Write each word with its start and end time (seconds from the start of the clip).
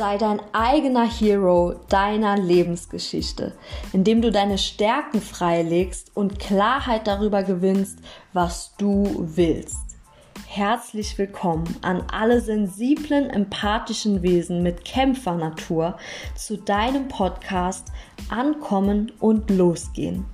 Sei 0.00 0.16
dein 0.16 0.40
eigener 0.54 1.06
Hero 1.06 1.74
deiner 1.90 2.38
Lebensgeschichte, 2.38 3.52
indem 3.92 4.22
du 4.22 4.30
deine 4.30 4.56
Stärken 4.56 5.20
freilegst 5.20 6.16
und 6.16 6.38
Klarheit 6.38 7.06
darüber 7.06 7.42
gewinnst, 7.42 7.98
was 8.32 8.74
du 8.78 9.04
willst. 9.18 9.98
Herzlich 10.46 11.18
willkommen 11.18 11.76
an 11.82 12.02
alle 12.10 12.40
sensiblen, 12.40 13.28
empathischen 13.28 14.22
Wesen 14.22 14.62
mit 14.62 14.86
Kämpfernatur 14.86 15.98
zu 16.34 16.56
deinem 16.56 17.08
Podcast 17.08 17.88
Ankommen 18.30 19.12
und 19.20 19.50
Losgehen 19.50 20.24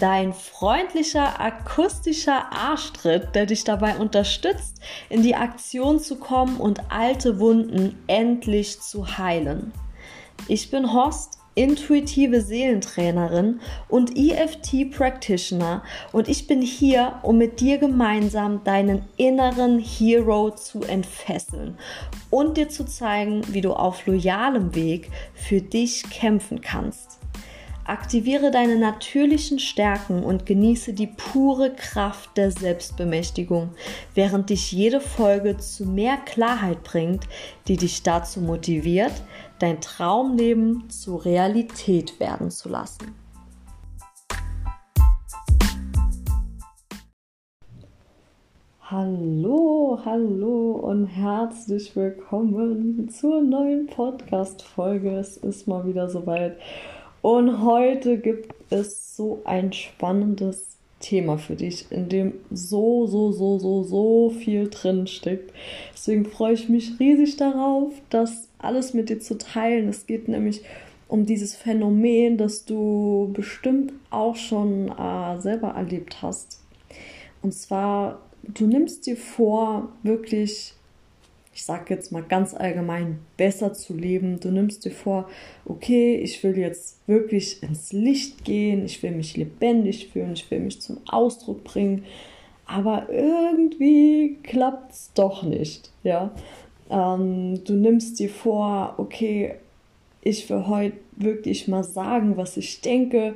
dein 0.00 0.32
freundlicher 0.32 1.40
akustischer 1.40 2.52
Arschtritt, 2.52 3.34
der 3.34 3.46
dich 3.46 3.64
dabei 3.64 3.96
unterstützt, 3.96 4.80
in 5.08 5.22
die 5.22 5.34
Aktion 5.34 6.00
zu 6.00 6.16
kommen 6.16 6.58
und 6.58 6.90
alte 6.90 7.38
Wunden 7.40 8.02
endlich 8.06 8.80
zu 8.80 9.18
heilen. 9.18 9.72
Ich 10.48 10.70
bin 10.70 10.92
Horst, 10.92 11.38
intuitive 11.54 12.42
Seelentrainerin 12.42 13.60
und 13.88 14.16
EFT 14.16 14.90
Practitioner 14.90 15.82
und 16.12 16.28
ich 16.28 16.46
bin 16.46 16.60
hier, 16.60 17.18
um 17.22 17.38
mit 17.38 17.60
dir 17.60 17.78
gemeinsam 17.78 18.62
deinen 18.62 19.02
inneren 19.16 19.78
Hero 19.78 20.50
zu 20.50 20.82
entfesseln 20.82 21.78
und 22.30 22.58
dir 22.58 22.68
zu 22.68 22.84
zeigen, 22.84 23.42
wie 23.48 23.62
du 23.62 23.72
auf 23.72 24.06
loyalem 24.06 24.74
Weg 24.74 25.10
für 25.34 25.62
dich 25.62 26.02
kämpfen 26.10 26.60
kannst. 26.60 27.18
Aktiviere 27.86 28.50
deine 28.50 28.80
natürlichen 28.80 29.60
Stärken 29.60 30.24
und 30.24 30.44
genieße 30.44 30.92
die 30.92 31.06
pure 31.06 31.72
Kraft 31.72 32.36
der 32.36 32.50
Selbstbemächtigung, 32.50 33.70
während 34.12 34.50
dich 34.50 34.72
jede 34.72 35.00
Folge 35.00 35.56
zu 35.58 35.86
mehr 35.86 36.16
Klarheit 36.16 36.82
bringt, 36.82 37.28
die 37.68 37.76
dich 37.76 38.02
dazu 38.02 38.40
motiviert, 38.40 39.12
dein 39.60 39.80
Traumleben 39.80 40.90
zur 40.90 41.24
Realität 41.24 42.18
werden 42.18 42.50
zu 42.50 42.68
lassen. 42.68 43.14
Hallo, 48.80 50.00
hallo 50.04 50.72
und 50.72 51.06
herzlich 51.06 51.94
willkommen 51.94 53.08
zur 53.10 53.42
neuen 53.42 53.86
Podcast-Folge. 53.86 55.18
Es 55.18 55.36
ist 55.36 55.68
mal 55.68 55.86
wieder 55.86 56.08
soweit. 56.08 56.58
Und 57.26 57.64
heute 57.64 58.18
gibt 58.18 58.54
es 58.70 59.16
so 59.16 59.40
ein 59.44 59.72
spannendes 59.72 60.76
Thema 61.00 61.38
für 61.38 61.56
dich, 61.56 61.90
in 61.90 62.08
dem 62.08 62.34
so, 62.52 63.08
so, 63.08 63.32
so, 63.32 63.58
so, 63.58 63.82
so 63.82 64.30
viel 64.30 64.70
drin 64.70 65.08
steckt. 65.08 65.52
Deswegen 65.92 66.24
freue 66.24 66.54
ich 66.54 66.68
mich 66.68 67.00
riesig 67.00 67.36
darauf, 67.36 67.92
das 68.10 68.48
alles 68.58 68.94
mit 68.94 69.08
dir 69.08 69.18
zu 69.18 69.38
teilen. 69.38 69.88
Es 69.88 70.06
geht 70.06 70.28
nämlich 70.28 70.62
um 71.08 71.26
dieses 71.26 71.56
Phänomen, 71.56 72.36
das 72.36 72.64
du 72.64 73.28
bestimmt 73.32 73.92
auch 74.10 74.36
schon 74.36 74.92
äh, 74.96 75.36
selber 75.40 75.70
erlebt 75.70 76.22
hast. 76.22 76.62
Und 77.42 77.54
zwar, 77.54 78.22
du 78.44 78.68
nimmst 78.68 79.04
dir 79.04 79.16
vor, 79.16 79.88
wirklich 80.04 80.74
ich 81.56 81.64
sage 81.64 81.94
jetzt 81.94 82.12
mal 82.12 82.22
ganz 82.22 82.52
allgemein, 82.52 83.18
besser 83.38 83.72
zu 83.72 83.94
leben. 83.94 84.38
Du 84.40 84.50
nimmst 84.50 84.84
dir 84.84 84.90
vor, 84.90 85.26
okay, 85.64 86.16
ich 86.16 86.44
will 86.44 86.58
jetzt 86.58 86.98
wirklich 87.08 87.62
ins 87.62 87.94
Licht 87.94 88.44
gehen, 88.44 88.84
ich 88.84 89.02
will 89.02 89.12
mich 89.12 89.38
lebendig 89.38 90.08
fühlen, 90.08 90.34
ich 90.34 90.50
will 90.50 90.60
mich 90.60 90.82
zum 90.82 90.98
Ausdruck 91.08 91.64
bringen, 91.64 92.04
aber 92.66 93.08
irgendwie 93.10 94.36
klappt 94.42 94.92
es 94.92 95.10
doch 95.14 95.44
nicht, 95.44 95.90
ja. 96.02 96.30
Ähm, 96.90 97.64
du 97.64 97.72
nimmst 97.72 98.18
dir 98.18 98.28
vor, 98.28 98.94
okay, 98.98 99.54
ich 100.20 100.50
will 100.50 100.66
heute 100.66 100.98
wirklich 101.12 101.68
mal 101.68 101.84
sagen, 101.84 102.36
was 102.36 102.58
ich 102.58 102.82
denke. 102.82 103.32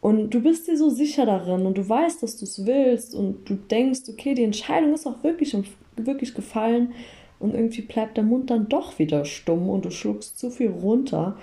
Und 0.00 0.30
du 0.30 0.40
bist 0.40 0.68
dir 0.68 0.78
so 0.78 0.88
sicher 0.88 1.26
darin 1.26 1.66
und 1.66 1.78
du 1.78 1.88
weißt, 1.88 2.22
dass 2.22 2.36
du 2.36 2.44
es 2.44 2.64
willst 2.64 3.12
und 3.12 3.50
du 3.50 3.54
denkst, 3.54 4.02
okay, 4.08 4.34
die 4.34 4.44
Entscheidung 4.44 4.94
ist 4.94 5.06
auch 5.06 5.24
wirklich, 5.24 5.56
wirklich 5.96 6.32
gefallen 6.32 6.92
und 7.38 7.54
irgendwie 7.54 7.82
bleibt 7.82 8.16
der 8.16 8.24
Mund 8.24 8.50
dann 8.50 8.68
doch 8.68 8.98
wieder 8.98 9.24
stumm 9.24 9.68
und 9.68 9.84
du 9.84 9.90
schluckst 9.90 10.38
zu 10.38 10.50
viel 10.50 10.70
runter. 10.70 11.36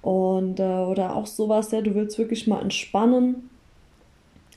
Und 0.00 0.58
äh, 0.58 0.62
oder 0.62 1.14
auch 1.16 1.26
sowas, 1.26 1.70
ja, 1.70 1.80
du 1.80 1.94
willst 1.94 2.18
wirklich 2.18 2.46
mal 2.46 2.60
entspannen 2.60 3.50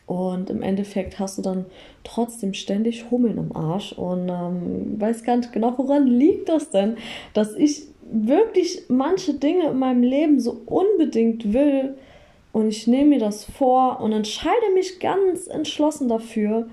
und 0.08 0.50
im 0.50 0.62
Endeffekt 0.62 1.20
hast 1.20 1.38
du 1.38 1.42
dann 1.42 1.66
trotzdem 2.04 2.54
ständig 2.54 3.10
Hummeln 3.10 3.38
im 3.38 3.56
Arsch 3.56 3.94
und 3.94 4.30
ähm, 4.30 5.00
weiß 5.00 5.24
gar 5.24 5.38
nicht 5.38 5.52
genau, 5.52 5.74
woran 5.78 6.08
liegt 6.08 6.50
das 6.50 6.70
denn, 6.70 6.98
dass 7.34 7.56
ich 7.56 7.88
wirklich 8.12 8.84
manche 8.88 9.34
Dinge 9.34 9.70
in 9.70 9.80
meinem 9.80 10.04
Leben 10.04 10.40
so 10.40 10.62
unbedingt 10.68 11.54
will 11.54 11.98
und 12.52 12.68
ich 12.68 12.86
nehme 12.86 13.10
mir 13.10 13.20
das 13.20 13.46
vor 13.46 14.00
und 14.00 14.12
entscheide 14.12 14.74
mich 14.76 15.00
ganz 15.00 15.48
entschlossen 15.48 16.08
dafür. 16.08 16.68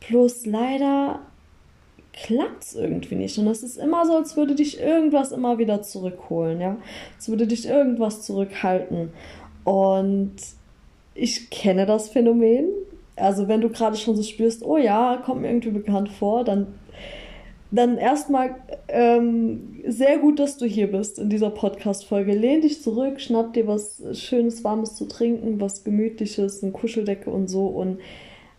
Plus 0.00 0.46
leider 0.46 1.20
klappt 2.16 2.64
es 2.64 2.74
irgendwie 2.74 3.14
nicht. 3.14 3.38
Und 3.38 3.46
es 3.46 3.62
ist 3.62 3.76
immer 3.76 4.06
so, 4.06 4.16
als 4.16 4.36
würde 4.36 4.54
dich 4.54 4.80
irgendwas 4.80 5.32
immer 5.32 5.58
wieder 5.58 5.82
zurückholen, 5.82 6.60
ja. 6.60 6.78
Als 7.16 7.28
würde 7.28 7.46
dich 7.46 7.68
irgendwas 7.68 8.22
zurückhalten. 8.22 9.10
Und 9.64 10.34
ich 11.14 11.50
kenne 11.50 11.86
das 11.86 12.08
Phänomen. 12.08 12.68
Also 13.16 13.48
wenn 13.48 13.60
du 13.60 13.68
gerade 13.68 13.96
schon 13.96 14.16
so 14.16 14.22
spürst, 14.22 14.64
oh 14.64 14.76
ja, 14.76 15.22
kommt 15.24 15.42
mir 15.42 15.48
irgendwie 15.48 15.70
bekannt 15.70 16.08
vor, 16.08 16.44
dann, 16.44 16.68
dann 17.70 17.98
erstmal 17.98 18.56
ähm, 18.88 19.82
sehr 19.86 20.18
gut, 20.18 20.38
dass 20.38 20.56
du 20.56 20.66
hier 20.66 20.90
bist 20.90 21.18
in 21.18 21.28
dieser 21.28 21.50
Podcast-Folge. 21.50 22.34
Lehn 22.34 22.62
dich 22.62 22.82
zurück, 22.82 23.20
schnapp 23.20 23.52
dir 23.52 23.66
was 23.66 24.02
Schönes, 24.12 24.64
Warmes 24.64 24.96
zu 24.96 25.06
trinken, 25.06 25.60
was 25.60 25.84
Gemütliches, 25.84 26.62
eine 26.62 26.72
Kuscheldecke 26.72 27.30
und 27.30 27.48
so 27.48 27.66
und 27.66 27.98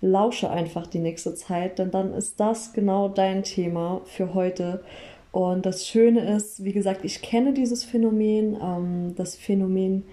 lausche 0.01 0.49
einfach 0.49 0.87
die 0.87 0.99
nächste 0.99 1.35
Zeit, 1.35 1.79
denn 1.79 1.91
dann 1.91 2.13
ist 2.13 2.39
das 2.39 2.73
genau 2.73 3.09
dein 3.09 3.43
Thema 3.43 4.01
für 4.05 4.33
heute. 4.33 4.83
Und 5.31 5.65
das 5.65 5.87
Schöne 5.87 6.35
ist, 6.35 6.63
wie 6.63 6.73
gesagt, 6.73 7.03
ich 7.03 7.21
kenne 7.21 7.53
dieses 7.53 7.83
Phänomen. 7.83 8.57
Ähm, 8.61 9.15
das 9.15 9.35
Phänomen 9.35 10.03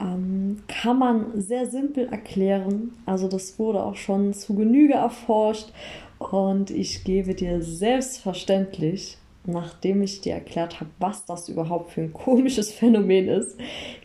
ähm, 0.00 0.62
kann 0.66 0.98
man 0.98 1.40
sehr 1.40 1.66
simpel 1.66 2.08
erklären. 2.08 2.92
Also 3.06 3.28
das 3.28 3.58
wurde 3.58 3.82
auch 3.82 3.96
schon 3.96 4.32
zu 4.32 4.54
Genüge 4.54 4.94
erforscht. 4.94 5.72
Und 6.18 6.70
ich 6.70 7.04
gebe 7.04 7.34
dir 7.34 7.62
selbstverständlich, 7.62 9.18
nachdem 9.46 10.02
ich 10.02 10.20
dir 10.20 10.34
erklärt 10.34 10.80
habe, 10.80 10.90
was 10.98 11.24
das 11.24 11.48
überhaupt 11.48 11.92
für 11.92 12.02
ein 12.02 12.12
komisches 12.12 12.72
Phänomen 12.72 13.28
ist, 13.28 13.56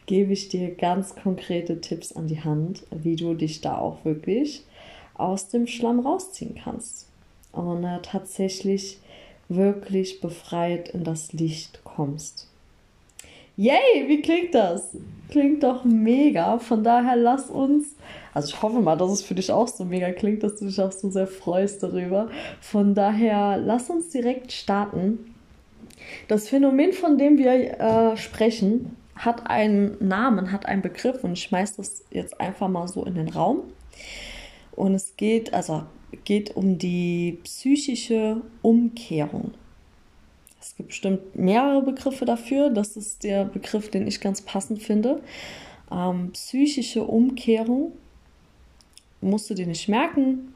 gebe 0.06 0.34
ich 0.34 0.50
dir 0.50 0.76
ganz 0.76 1.16
konkrete 1.16 1.82
Tipps 1.82 2.14
an 2.14 2.28
die 2.28 2.42
Hand, 2.42 2.84
wie 2.92 3.16
du 3.16 3.34
dich 3.34 3.62
da 3.62 3.78
auch 3.78 4.06
wirklich 4.06 4.66
aus 5.16 5.50
dem 5.50 5.68
Schlamm 5.68 6.00
rausziehen 6.00 6.56
kannst 6.64 7.08
und 7.52 7.84
äh, 7.84 8.00
tatsächlich 8.02 9.00
wirklich 9.50 10.22
befreit 10.22 10.90
in 10.90 11.04
das 11.04 11.34
Licht 11.34 11.82
kommst. 11.84 12.48
Yay, 13.56 14.08
wie 14.08 14.22
klingt 14.22 14.56
das? 14.56 14.98
Klingt 15.30 15.62
doch 15.62 15.84
mega. 15.84 16.58
Von 16.58 16.84
daher 16.84 17.16
lass 17.16 17.52
uns, 17.52 17.96
also 18.34 18.50
ich 18.50 18.62
hoffe 18.62 18.80
mal, 18.80 18.98
dass 18.98 19.12
es 19.12 19.22
für 19.22 19.36
dich 19.36 19.52
auch 19.52 19.68
so 19.68 19.86
mega 19.86 20.12
klingt, 20.12 20.42
dass 20.42 20.56
du 20.56 20.66
dich 20.66 20.82
auch 20.82 20.92
so 20.92 21.12
sehr 21.12 21.28
freust 21.28 21.84
darüber. 21.84 22.30
Von 22.62 22.96
daher 22.96 23.58
lass 23.58 23.92
uns 23.92 24.10
direkt 24.10 24.52
starten. 24.52 25.36
Das 26.28 26.50
Phänomen, 26.50 26.94
von 26.94 27.20
dem 27.20 27.38
wir 27.38 27.80
äh, 27.80 28.18
sprechen, 28.18 28.98
hat 29.16 29.48
einen 29.48 29.98
Namen, 30.00 30.52
hat 30.52 30.66
einen 30.66 30.82
Begriff 30.82 31.24
und 31.24 31.34
ich 31.34 31.44
schmeiß 31.44 31.76
das 31.76 32.04
jetzt 32.10 32.40
einfach 32.42 32.68
mal 32.68 32.88
so 32.88 33.06
in 33.06 33.14
den 33.14 33.30
Raum. 33.30 33.60
Und 34.76 34.96
es 34.96 35.16
geht, 35.18 35.54
also 35.54 35.84
geht 36.24 36.56
um 36.56 36.78
die 36.78 37.40
psychische 37.44 38.42
Umkehrung. 38.62 39.52
Es 40.60 40.76
gibt 40.76 40.90
bestimmt 40.90 41.36
mehrere 41.36 41.82
Begriffe 41.82 42.26
dafür. 42.26 42.70
Das 42.70 42.96
ist 42.96 43.24
der 43.24 43.46
Begriff, 43.46 43.90
den 43.90 44.08
ich 44.08 44.22
ganz 44.22 44.42
passend 44.42 44.82
finde. 44.82 45.22
Ähm, 45.92 46.32
psychische 46.32 47.04
Umkehrung 47.04 47.92
musst 49.22 49.50
du 49.50 49.54
dir 49.54 49.68
nicht 49.68 49.88
merken 49.90 50.53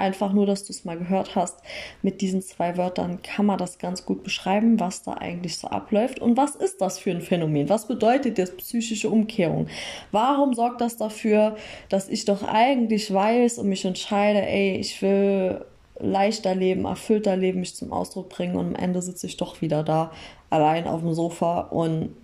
einfach 0.00 0.32
nur, 0.32 0.46
dass 0.46 0.64
du 0.64 0.72
es 0.72 0.84
mal 0.84 0.98
gehört 0.98 1.36
hast. 1.36 1.58
Mit 2.02 2.20
diesen 2.20 2.42
zwei 2.42 2.76
Wörtern 2.76 3.22
kann 3.22 3.46
man 3.46 3.58
das 3.58 3.78
ganz 3.78 4.04
gut 4.04 4.24
beschreiben, 4.24 4.80
was 4.80 5.02
da 5.02 5.12
eigentlich 5.12 5.58
so 5.58 5.68
abläuft. 5.68 6.18
Und 6.18 6.36
was 6.36 6.56
ist 6.56 6.80
das 6.80 6.98
für 6.98 7.10
ein 7.10 7.20
Phänomen? 7.20 7.68
Was 7.68 7.86
bedeutet 7.86 8.38
das 8.38 8.56
psychische 8.56 9.10
Umkehrung? 9.10 9.68
Warum 10.10 10.54
sorgt 10.54 10.80
das 10.80 10.96
dafür, 10.96 11.56
dass 11.88 12.08
ich 12.08 12.24
doch 12.24 12.42
eigentlich 12.42 13.12
weiß 13.12 13.58
und 13.58 13.68
mich 13.68 13.84
entscheide, 13.84 14.42
ey, 14.42 14.76
ich 14.76 15.00
will 15.02 15.64
leichter 16.00 16.54
leben, 16.54 16.86
erfüllter 16.86 17.36
leben, 17.36 17.60
mich 17.60 17.76
zum 17.76 17.92
Ausdruck 17.92 18.30
bringen 18.30 18.56
und 18.56 18.68
am 18.68 18.74
Ende 18.74 19.02
sitze 19.02 19.26
ich 19.26 19.36
doch 19.36 19.60
wieder 19.60 19.82
da 19.82 20.10
allein 20.48 20.86
auf 20.86 21.00
dem 21.00 21.12
Sofa 21.14 21.60
und 21.60 22.16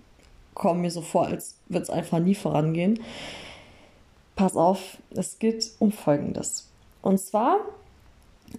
komme 0.53 0.81
mir 0.81 0.91
so 0.91 1.01
vor, 1.01 1.27
als 1.27 1.55
würde 1.69 1.83
es 1.83 1.89
einfach 1.89 2.19
nie 2.19 2.35
vorangehen. 2.35 2.99
Pass 4.35 4.55
auf, 4.55 4.97
es 5.11 5.39
geht 5.39 5.71
um 5.79 5.91
Folgendes. 5.91 6.66
Und 7.07 7.19
zwar 7.19 7.61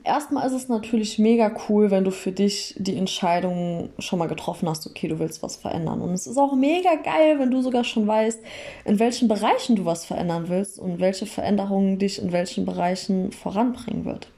erstmal 0.05 0.47
ist 0.47 0.55
es 0.55 0.69
natürlich 0.71 1.19
mega 1.19 1.55
cool, 1.69 1.91
wenn 1.91 2.05
du 2.05 2.11
für 2.11 2.33
dich 2.33 2.75
die 2.79 2.97
Entscheidung 2.97 3.91
schon 3.99 4.19
mal 4.19 4.27
getroffen 4.27 4.67
hast, 4.71 4.87
okay, 4.87 5.07
du 5.07 5.19
willst 5.19 5.43
was 5.43 5.57
verändern. 5.57 6.01
Und 6.01 6.15
es 6.15 6.27
ist 6.27 6.39
auch 6.39 6.55
mega 6.55 6.95
geil, 6.95 7.39
wenn 7.39 7.51
du 7.51 7.61
sogar 7.61 7.85
schon 7.85 8.07
weißt, 8.07 8.41
in 8.87 8.99
welchen 8.99 9.29
Bereichen 9.29 9.77
du 9.77 9.85
was 9.85 10.07
verändern 10.07 10.49
willst 10.49 10.79
und 10.79 10.99
welche 10.99 11.27
Veränderungen 11.27 11.99
dich 11.99 12.23
in 12.23 12.33
welchen 12.33 12.65
Bereichen 12.65 13.33
voranbringen 13.33 14.07
wird. 14.07 14.29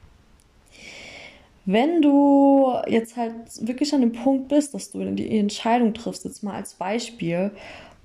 Wenn 1.65 2.01
du 2.01 2.73
jetzt 2.87 3.15
halt 3.15 3.33
wirklich 3.61 3.93
an 3.93 4.01
dem 4.01 4.11
Punkt 4.11 4.49
bist, 4.49 4.73
dass 4.73 4.91
du 4.91 5.05
die 5.05 5.39
Entscheidung 5.39 5.93
triffst, 5.93 6.25
jetzt 6.25 6.43
mal 6.43 6.55
als 6.55 6.73
Beispiel, 6.73 7.51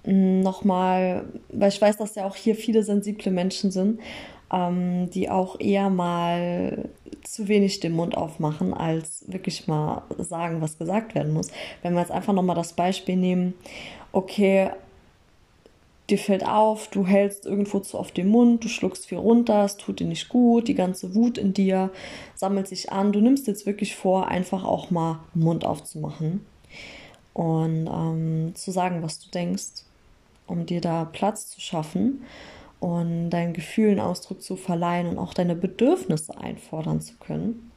mm, 0.04 0.40
nochmal, 0.40 1.24
weil 1.48 1.70
ich 1.70 1.82
weiß, 1.82 1.96
dass 1.96 2.14
ja 2.14 2.26
auch 2.26 2.36
hier 2.36 2.54
viele 2.54 2.84
sensible 2.84 3.32
Menschen 3.32 3.72
sind, 3.72 3.98
ähm, 4.52 5.10
die 5.10 5.28
auch 5.28 5.58
eher 5.60 5.90
mal 5.90 6.88
zu 7.22 7.48
wenig 7.48 7.80
den 7.80 7.92
Mund 7.92 8.16
aufmachen, 8.16 8.72
als 8.72 9.24
wirklich 9.26 9.66
mal 9.66 10.02
sagen, 10.18 10.60
was 10.60 10.78
gesagt 10.78 11.14
werden 11.14 11.32
muss. 11.32 11.50
Wenn 11.82 11.94
wir 11.94 12.00
jetzt 12.00 12.12
einfach 12.12 12.32
nochmal 12.32 12.56
das 12.56 12.72
Beispiel 12.72 13.16
nehmen, 13.16 13.54
okay, 14.12 14.70
dir 16.08 16.18
fällt 16.18 16.46
auf, 16.46 16.88
du 16.88 17.04
hältst 17.04 17.46
irgendwo 17.46 17.80
zu 17.80 17.98
oft 17.98 18.16
den 18.16 18.28
Mund, 18.28 18.62
du 18.62 18.68
schluckst 18.68 19.06
viel 19.06 19.18
runter, 19.18 19.64
es 19.64 19.76
tut 19.76 19.98
dir 19.98 20.06
nicht 20.06 20.28
gut, 20.28 20.68
die 20.68 20.74
ganze 20.74 21.14
Wut 21.16 21.36
in 21.36 21.52
dir 21.52 21.90
sammelt 22.34 22.68
sich 22.68 22.92
an. 22.92 23.12
Du 23.12 23.20
nimmst 23.20 23.48
jetzt 23.48 23.66
wirklich 23.66 23.96
vor, 23.96 24.28
einfach 24.28 24.64
auch 24.64 24.90
mal 24.90 25.20
Mund 25.34 25.64
aufzumachen 25.64 26.46
und 27.34 27.88
ähm, 27.88 28.52
zu 28.54 28.70
sagen, 28.70 29.02
was 29.02 29.18
du 29.18 29.30
denkst, 29.30 29.82
um 30.46 30.64
dir 30.64 30.80
da 30.80 31.04
Platz 31.04 31.48
zu 31.48 31.60
schaffen 31.60 32.22
und 32.80 33.30
deinen 33.30 33.52
Gefühlen 33.52 34.00
Ausdruck 34.00 34.42
zu 34.42 34.56
verleihen 34.56 35.08
und 35.08 35.18
auch 35.18 35.34
deine 35.34 35.54
Bedürfnisse 35.54 36.36
einfordern 36.38 37.00
zu 37.00 37.14
können. 37.18 37.70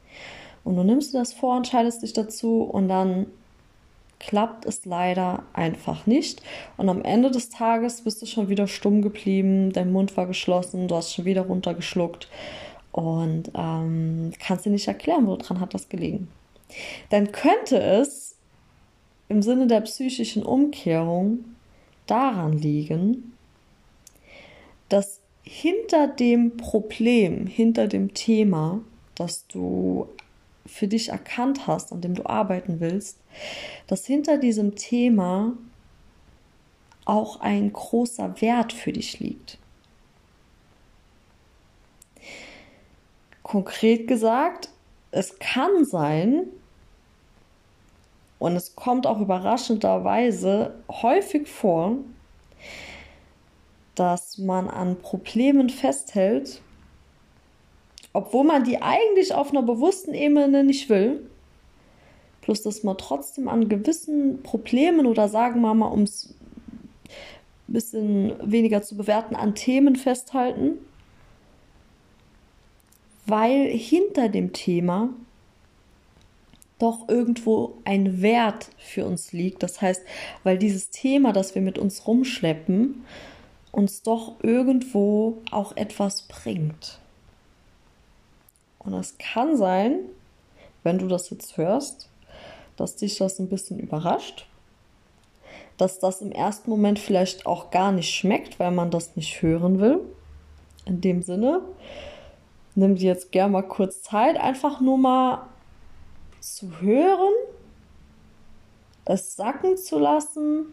Und 0.64 0.76
du 0.76 0.84
nimmst 0.84 1.14
dir 1.14 1.18
das 1.18 1.32
vor, 1.32 1.56
entscheidest 1.56 2.02
dich 2.02 2.12
dazu 2.12 2.62
und 2.62 2.88
dann 2.88 3.26
klappt 4.18 4.66
es 4.66 4.84
leider 4.84 5.42
einfach 5.54 6.06
nicht. 6.06 6.42
Und 6.76 6.88
am 6.88 7.02
Ende 7.02 7.30
des 7.30 7.48
Tages 7.48 8.02
bist 8.02 8.20
du 8.20 8.26
schon 8.26 8.48
wieder 8.48 8.68
stumm 8.68 9.02
geblieben, 9.02 9.72
dein 9.72 9.90
Mund 9.90 10.16
war 10.16 10.26
geschlossen, 10.26 10.88
du 10.88 10.94
hast 10.94 11.14
schon 11.14 11.24
wieder 11.24 11.42
runtergeschluckt 11.42 12.28
und 12.92 13.50
ähm, 13.54 14.32
kannst 14.38 14.66
dir 14.66 14.70
nicht 14.70 14.88
erklären, 14.88 15.26
woran 15.26 15.60
hat 15.60 15.74
das 15.74 15.88
gelegen. 15.88 16.28
Dann 17.08 17.32
könnte 17.32 17.80
es 17.80 18.36
im 19.28 19.42
Sinne 19.42 19.66
der 19.66 19.80
psychischen 19.80 20.42
Umkehrung 20.42 21.44
daran 22.06 22.58
liegen, 22.58 23.29
dass 24.90 25.20
hinter 25.42 26.06
dem 26.06 26.58
Problem, 26.58 27.46
hinter 27.46 27.88
dem 27.88 28.12
Thema, 28.12 28.82
das 29.14 29.46
du 29.46 30.06
für 30.66 30.86
dich 30.86 31.08
erkannt 31.08 31.66
hast, 31.66 31.92
an 31.92 32.02
dem 32.02 32.14
du 32.14 32.26
arbeiten 32.26 32.80
willst, 32.80 33.18
dass 33.86 34.04
hinter 34.04 34.36
diesem 34.36 34.74
Thema 34.76 35.54
auch 37.06 37.40
ein 37.40 37.72
großer 37.72 38.40
Wert 38.42 38.74
für 38.74 38.92
dich 38.92 39.18
liegt. 39.18 39.56
Konkret 43.42 44.06
gesagt, 44.06 44.68
es 45.10 45.38
kann 45.38 45.84
sein, 45.84 46.46
und 48.40 48.56
es 48.56 48.74
kommt 48.74 49.06
auch 49.06 49.20
überraschenderweise 49.20 50.74
häufig 50.88 51.46
vor, 51.46 51.98
dass 53.94 54.38
man 54.38 54.68
an 54.68 55.00
Problemen 55.00 55.70
festhält, 55.70 56.62
obwohl 58.12 58.44
man 58.44 58.64
die 58.64 58.82
eigentlich 58.82 59.34
auf 59.34 59.50
einer 59.50 59.62
bewussten 59.62 60.14
Ebene 60.14 60.64
nicht 60.64 60.88
will. 60.88 61.28
Plus, 62.40 62.62
dass 62.62 62.82
man 62.82 62.96
trotzdem 62.98 63.48
an 63.48 63.68
gewissen 63.68 64.42
Problemen 64.42 65.06
oder 65.06 65.28
sagen 65.28 65.60
wir 65.60 65.74
mal, 65.74 65.86
um 65.86 66.02
es 66.02 66.34
ein 67.68 67.72
bisschen 67.72 68.32
weniger 68.42 68.82
zu 68.82 68.96
bewerten, 68.96 69.36
an 69.36 69.54
Themen 69.54 69.94
festhalten, 69.94 70.78
weil 73.26 73.68
hinter 73.68 74.28
dem 74.28 74.52
Thema 74.52 75.10
doch 76.80 77.08
irgendwo 77.08 77.74
ein 77.84 78.22
Wert 78.22 78.70
für 78.78 79.04
uns 79.04 79.32
liegt. 79.32 79.62
Das 79.62 79.80
heißt, 79.80 80.02
weil 80.42 80.58
dieses 80.58 80.90
Thema, 80.90 81.32
das 81.32 81.54
wir 81.54 81.62
mit 81.62 81.78
uns 81.78 82.06
rumschleppen, 82.06 83.04
uns 83.72 84.02
doch 84.02 84.36
irgendwo 84.42 85.38
auch 85.50 85.76
etwas 85.76 86.22
bringt. 86.22 86.98
Und 88.78 88.94
es 88.94 89.16
kann 89.18 89.56
sein, 89.56 90.00
wenn 90.82 90.98
du 90.98 91.06
das 91.06 91.30
jetzt 91.30 91.56
hörst, 91.56 92.08
dass 92.76 92.96
dich 92.96 93.18
das 93.18 93.38
ein 93.38 93.48
bisschen 93.48 93.78
überrascht, 93.78 94.46
dass 95.76 95.98
das 95.98 96.20
im 96.22 96.32
ersten 96.32 96.70
Moment 96.70 96.98
vielleicht 96.98 97.46
auch 97.46 97.70
gar 97.70 97.92
nicht 97.92 98.12
schmeckt, 98.12 98.58
weil 98.58 98.70
man 98.70 98.90
das 98.90 99.16
nicht 99.16 99.42
hören 99.42 99.80
will. 99.80 100.00
In 100.86 101.00
dem 101.00 101.22
Sinne, 101.22 101.62
nimm 102.74 102.96
dir 102.96 103.08
jetzt 103.08 103.32
gerne 103.32 103.52
mal 103.52 103.62
kurz 103.62 104.02
Zeit, 104.02 104.38
einfach 104.38 104.80
nur 104.80 104.98
mal 104.98 105.46
zu 106.40 106.80
hören, 106.80 107.32
es 109.04 109.36
sacken 109.36 109.76
zu 109.76 109.98
lassen 109.98 110.66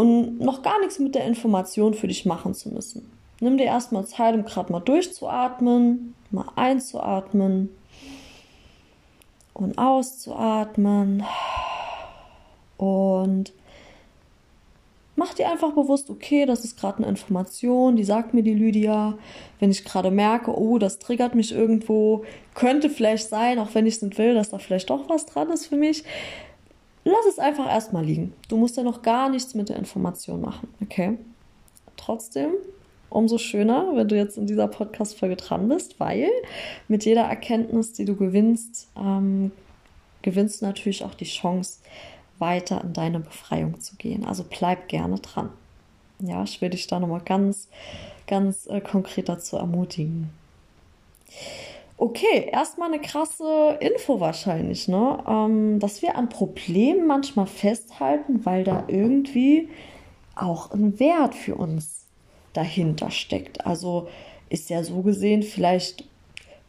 und 0.00 0.40
noch 0.40 0.62
gar 0.62 0.80
nichts 0.80 0.98
mit 0.98 1.14
der 1.14 1.26
Information 1.26 1.92
für 1.92 2.08
dich 2.08 2.24
machen 2.24 2.54
zu 2.54 2.70
müssen. 2.70 3.12
Nimm 3.40 3.58
dir 3.58 3.66
erstmal 3.66 4.06
Zeit, 4.06 4.34
um 4.34 4.46
gerade 4.46 4.72
mal 4.72 4.80
durchzuatmen, 4.80 6.14
mal 6.30 6.46
einzuatmen 6.56 7.68
und 9.52 9.76
auszuatmen. 9.76 11.22
Und 12.78 13.52
mach 15.16 15.34
dir 15.34 15.50
einfach 15.50 15.72
bewusst, 15.72 16.08
okay, 16.08 16.46
das 16.46 16.64
ist 16.64 16.80
gerade 16.80 16.98
eine 16.98 17.08
Information, 17.08 17.96
die 17.96 18.04
sagt 18.04 18.32
mir 18.32 18.42
die 18.42 18.54
Lydia. 18.54 19.18
Wenn 19.58 19.70
ich 19.70 19.84
gerade 19.84 20.10
merke, 20.10 20.58
oh, 20.58 20.78
das 20.78 20.98
triggert 20.98 21.34
mich 21.34 21.52
irgendwo, 21.52 22.24
könnte 22.54 22.88
vielleicht 22.88 23.28
sein, 23.28 23.58
auch 23.58 23.74
wenn 23.74 23.84
ich 23.84 23.96
es 23.96 24.02
nicht 24.02 24.16
will, 24.16 24.32
dass 24.32 24.48
da 24.48 24.56
vielleicht 24.56 24.88
doch 24.88 25.10
was 25.10 25.26
dran 25.26 25.50
ist 25.50 25.66
für 25.66 25.76
mich 25.76 26.04
lass 27.04 27.26
es 27.28 27.38
einfach 27.38 27.68
erstmal 27.68 28.04
liegen. 28.04 28.32
Du 28.48 28.56
musst 28.56 28.76
ja 28.76 28.82
noch 28.82 29.02
gar 29.02 29.28
nichts 29.28 29.54
mit 29.54 29.68
der 29.68 29.76
Information 29.76 30.40
machen, 30.40 30.68
okay? 30.82 31.18
Trotzdem, 31.96 32.50
umso 33.08 33.38
schöner, 33.38 33.94
wenn 33.94 34.08
du 34.08 34.16
jetzt 34.16 34.38
in 34.38 34.46
dieser 34.46 34.68
Podcast-Folge 34.68 35.36
dran 35.36 35.68
bist, 35.68 35.98
weil 36.00 36.28
mit 36.88 37.04
jeder 37.04 37.22
Erkenntnis, 37.22 37.92
die 37.92 38.04
du 38.04 38.16
gewinnst, 38.16 38.88
ähm, 38.96 39.52
gewinnst 40.22 40.60
du 40.60 40.66
natürlich 40.66 41.04
auch 41.04 41.14
die 41.14 41.24
Chance, 41.24 41.80
weiter 42.38 42.80
in 42.82 42.92
deine 42.94 43.20
Befreiung 43.20 43.80
zu 43.80 43.96
gehen. 43.96 44.24
Also 44.24 44.44
bleib 44.48 44.88
gerne 44.88 45.16
dran. 45.16 45.50
Ja, 46.20 46.42
ich 46.42 46.60
will 46.60 46.70
dich 46.70 46.86
da 46.86 46.98
nochmal 46.98 47.20
ganz, 47.24 47.68
ganz 48.26 48.66
äh, 48.66 48.80
konkret 48.80 49.28
dazu 49.28 49.56
ermutigen. 49.56 50.30
Okay, 52.02 52.48
erstmal 52.50 52.90
eine 52.90 52.98
krasse 53.02 53.76
Info 53.78 54.20
wahrscheinlich, 54.20 54.88
ne? 54.88 55.22
Ähm, 55.28 55.78
dass 55.80 56.00
wir 56.00 56.16
an 56.16 56.30
Problemen 56.30 57.06
manchmal 57.06 57.46
festhalten, 57.46 58.46
weil 58.46 58.64
da 58.64 58.84
irgendwie 58.88 59.68
auch 60.34 60.70
ein 60.70 60.98
Wert 60.98 61.34
für 61.34 61.56
uns 61.56 62.06
dahinter 62.54 63.10
steckt. 63.10 63.66
Also 63.66 64.08
ist 64.48 64.70
ja 64.70 64.82
so 64.82 65.02
gesehen 65.02 65.42
vielleicht 65.42 66.08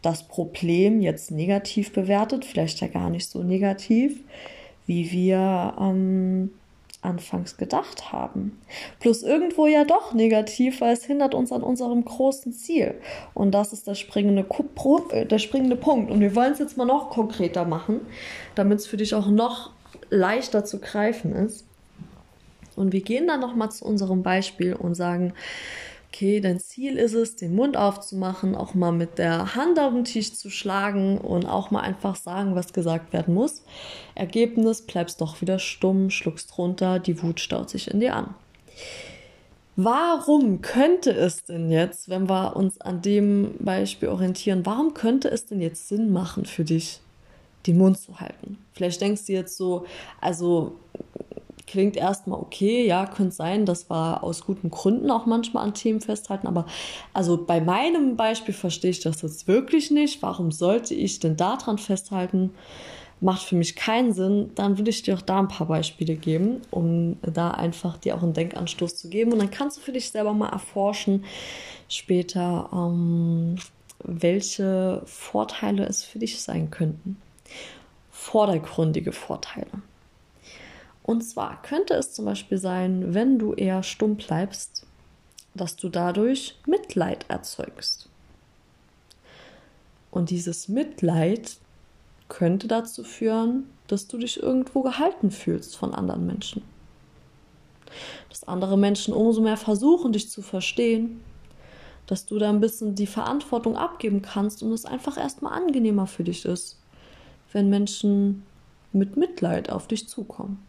das 0.02 0.28
Problem 0.28 1.00
jetzt 1.00 1.32
negativ 1.32 1.94
bewertet, 1.94 2.44
vielleicht 2.44 2.82
ja 2.82 2.88
gar 2.88 3.10
nicht 3.10 3.30
so 3.30 3.42
negativ, 3.42 4.20
wie 4.86 5.14
wir 5.14 5.76
ähm, 5.80 6.52
anfangs 7.02 7.58
gedacht 7.58 8.12
haben. 8.12 8.60
Plus 9.00 9.24
irgendwo 9.24 9.66
ja 9.66 9.86
doch 9.86 10.14
negativ, 10.14 10.82
weil 10.82 10.94
es 10.94 11.04
hindert 11.06 11.34
uns 11.34 11.52
an 11.52 11.64
unserem 11.64 12.06
großen 12.06 12.54
Ziel. 12.54 12.96
Und 13.34 13.52
das 13.52 13.74
ist 13.74 13.88
der 13.88 13.96
springende, 13.96 14.46
äh, 15.10 15.26
der 15.26 15.40
springende 15.40 15.76
Punkt. 15.76 16.12
Und 16.12 16.20
wir 16.20 16.36
wollen 16.36 16.54
es 16.54 16.60
jetzt 16.60 16.78
mal 16.78 16.86
noch 16.86 17.10
konkreter 17.10 17.66
machen, 17.66 18.02
damit 18.56 18.80
es 18.80 18.88
für 18.88 18.98
dich 18.98 19.16
auch 19.16 19.28
noch 19.28 19.72
leichter 20.10 20.64
zu 20.64 20.80
greifen 20.80 21.34
ist. 21.34 21.66
Und 22.76 22.94
wir 22.94 23.02
gehen 23.02 23.28
dann 23.28 23.40
nochmal 23.40 23.72
zu 23.72 23.86
unserem 23.86 24.24
Beispiel 24.24 24.74
und 24.74 24.96
sagen, 24.96 25.34
okay, 26.14 26.42
dein 26.42 26.60
Ziel 26.60 26.98
ist 26.98 27.14
es, 27.14 27.38
den 27.38 27.56
Mund 27.56 27.78
aufzumachen, 27.78 28.54
auch 28.54 28.74
mal 28.74 28.92
mit 28.92 29.18
der 29.18 29.56
Hand 29.56 29.80
auf 29.80 29.94
den 29.94 30.04
Tisch 30.04 30.34
zu 30.34 30.50
schlagen 30.50 31.18
und 31.18 31.46
auch 31.46 31.72
mal 31.72 31.80
einfach 31.80 32.18
sagen, 32.18 32.54
was 32.54 32.74
gesagt 32.74 33.14
werden 33.14 33.34
muss. 33.34 33.64
Ergebnis, 34.14 34.82
bleibst 34.82 35.22
doch 35.22 35.40
wieder 35.40 35.58
stumm, 35.58 36.10
schluckst 36.10 36.58
runter, 36.58 37.00
die 37.00 37.24
Wut 37.24 37.40
staut 37.40 37.70
sich 37.70 37.90
in 37.90 38.02
dir 38.02 38.14
an. 38.14 38.36
Warum 39.78 40.62
könnte 40.62 41.12
es 41.12 41.46
denn 41.46 41.72
jetzt, 41.72 42.10
wenn 42.10 42.28
wir 42.28 42.58
uns 42.58 42.82
an 42.82 43.02
dem 43.02 43.56
Beispiel 43.60 44.10
orientieren, 44.10 44.66
warum 44.66 44.94
könnte 44.94 45.30
es 45.30 45.46
denn 45.46 45.62
jetzt 45.62 45.88
Sinn 45.88 46.12
machen 46.12 46.46
für 46.46 46.66
dich, 46.66 47.00
den 47.68 47.78
Mund 47.78 47.98
zu 47.98 48.20
halten? 48.20 48.58
Vielleicht 48.74 49.00
denkst 49.00 49.26
du 49.28 49.32
jetzt 49.32 49.56
so, 49.56 49.86
also 50.20 50.76
klingt 51.72 51.96
erstmal 51.96 52.40
okay, 52.40 52.86
ja, 52.86 53.06
könnte 53.06 53.34
sein, 53.34 53.66
das 53.66 53.90
war 53.90 54.24
aus 54.24 54.46
guten 54.46 54.70
Gründen 54.70 55.10
auch 55.10 55.26
manchmal 55.26 55.64
an 55.64 55.74
Themen 55.74 56.02
festhalten, 56.02 56.46
aber 56.48 56.66
also 57.14 57.46
bei 57.46 57.62
meinem 57.62 58.18
Beispiel 58.18 58.54
verstehe 58.54 58.92
ich 58.92 59.00
das 59.00 59.22
jetzt 59.22 59.48
wirklich 59.48 59.90
nicht. 59.90 60.22
Warum 60.22 60.52
sollte 60.52 60.94
ich 60.94 61.20
denn 61.20 61.38
daran 61.38 61.78
festhalten? 61.78 62.52
Macht 63.22 63.44
für 63.44 63.56
mich 63.56 63.76
keinen 63.76 64.12
Sinn. 64.14 64.52
Dann 64.56 64.78
würde 64.78 64.90
ich 64.90 65.04
dir 65.04 65.16
auch 65.16 65.22
da 65.22 65.40
ein 65.40 65.48
paar 65.48 65.68
Beispiele 65.68 66.16
geben, 66.16 66.62
um 66.72 67.18
da 67.22 67.52
einfach 67.52 67.98
dir 67.98 68.18
auch 68.18 68.24
einen 68.24 68.34
Denkanstoß 68.34 68.98
zu 68.98 69.10
geben. 69.10 69.32
Und 69.32 69.40
dann 69.40 69.52
kannst 69.52 69.78
du 69.78 69.82
für 69.82 69.94
dich 69.94 70.10
selber 70.10 70.34
mal 70.34 70.50
erforschen 70.50 71.24
später, 71.88 72.70
ähm, 72.74 73.56
welche 74.04 75.04
Vorteile 75.06 75.86
es 75.86 76.04
für 76.04 76.20
dich 76.20 76.42
sein 76.42 76.70
könnten. 76.72 77.22
Vordergründige 78.10 79.14
Vorteile. 79.14 79.68
Und 81.04 81.22
zwar 81.22 81.62
könnte 81.62 81.96
es 81.96 82.14
zum 82.14 82.26
Beispiel 82.26 82.58
sein, 82.58 83.14
wenn 83.14 83.40
du 83.40 83.54
eher 83.54 83.84
stumm 83.84 84.16
bleibst, 84.16 84.86
dass 85.54 85.76
du 85.76 85.90
dadurch 85.90 86.60
Mitleid 86.66 87.26
erzeugst. 87.28 88.08
Und 90.12 90.30
dieses 90.30 90.68
Mitleid 90.68 91.58
könnte 92.28 92.68
dazu 92.68 93.04
führen, 93.04 93.70
dass 93.88 94.08
du 94.08 94.18
dich 94.18 94.42
irgendwo 94.42 94.82
gehalten 94.82 95.32
fühlst 95.32 95.76
von 95.76 95.94
anderen 95.94 96.26
Menschen. 96.26 96.62
Dass 98.30 98.46
andere 98.46 98.78
Menschen 98.78 99.14
umso 99.14 99.42
mehr 99.42 99.58
versuchen, 99.58 100.14
dich 100.14 100.30
zu 100.30 100.42
verstehen, 100.42 101.22
dass 102.08 102.26
du 102.26 102.40
da 102.40 102.50
ein 102.50 102.62
bisschen 102.62 102.96
die 102.96 103.08
Verantwortung 103.08 103.76
abgeben 103.76 104.22
kannst 104.22 104.64
und 104.64 104.72
es 104.72 104.86
einfach 104.86 105.18
erstmal 105.18 105.54
angenehmer 105.54 106.08
für 106.08 106.24
dich 106.24 106.46
ist, 106.46 106.78
wenn 107.52 107.70
Menschen 107.70 108.44
mit 108.94 109.18
Mitleid 109.18 109.70
auf 109.70 109.88
dich 109.88 110.08
zukommen. 110.08 110.66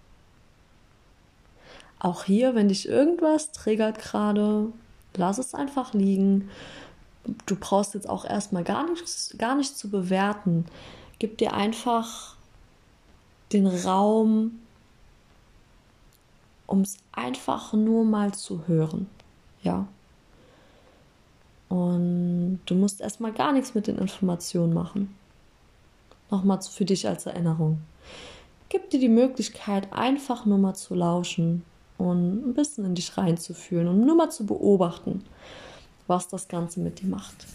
Auch 2.02 2.24
hier, 2.24 2.56
wenn 2.56 2.66
dich 2.66 2.88
irgendwas 2.88 3.52
triggert 3.52 4.00
gerade, 4.00 4.72
lass 5.14 5.38
es 5.38 5.54
einfach 5.54 5.94
liegen. 5.94 6.50
Du 7.46 7.54
brauchst 7.54 7.94
jetzt 7.94 8.08
auch 8.08 8.24
erstmal 8.24 8.64
gar 8.64 8.90
nichts, 8.90 9.36
gar 9.38 9.54
nicht 9.54 9.78
zu 9.78 9.88
bewerten. 9.88 10.66
Gib 11.20 11.38
dir 11.38 11.54
einfach 11.54 12.34
den 13.52 13.68
Raum, 13.68 14.58
um 16.66 16.80
es 16.80 16.96
einfach 17.12 17.72
nur 17.72 18.04
mal 18.04 18.34
zu 18.34 18.66
hören. 18.66 19.06
Ja. 19.62 19.86
Und 21.68 22.62
du 22.66 22.74
musst 22.74 23.00
erstmal 23.00 23.32
gar 23.32 23.52
nichts 23.52 23.76
mit 23.76 23.86
den 23.86 23.98
Informationen 23.98 24.74
machen. 24.74 25.16
Nochmal 26.32 26.60
für 26.62 26.84
dich 26.84 27.06
als 27.06 27.26
Erinnerung. 27.26 27.80
Gib 28.70 28.90
dir 28.90 28.98
die 28.98 29.08
Möglichkeit, 29.08 29.92
einfach 29.92 30.46
nur 30.46 30.58
mal 30.58 30.74
zu 30.74 30.96
lauschen 30.96 31.64
und 32.02 32.48
ein 32.48 32.54
bisschen 32.54 32.84
in 32.84 32.94
dich 32.94 33.16
reinzufühlen 33.16 33.88
und 33.88 34.04
nur 34.04 34.16
mal 34.16 34.30
zu 34.30 34.44
beobachten, 34.46 35.24
was 36.06 36.28
das 36.28 36.48
Ganze 36.48 36.80
mit 36.80 37.00
dir 37.00 37.08
macht. 37.08 37.46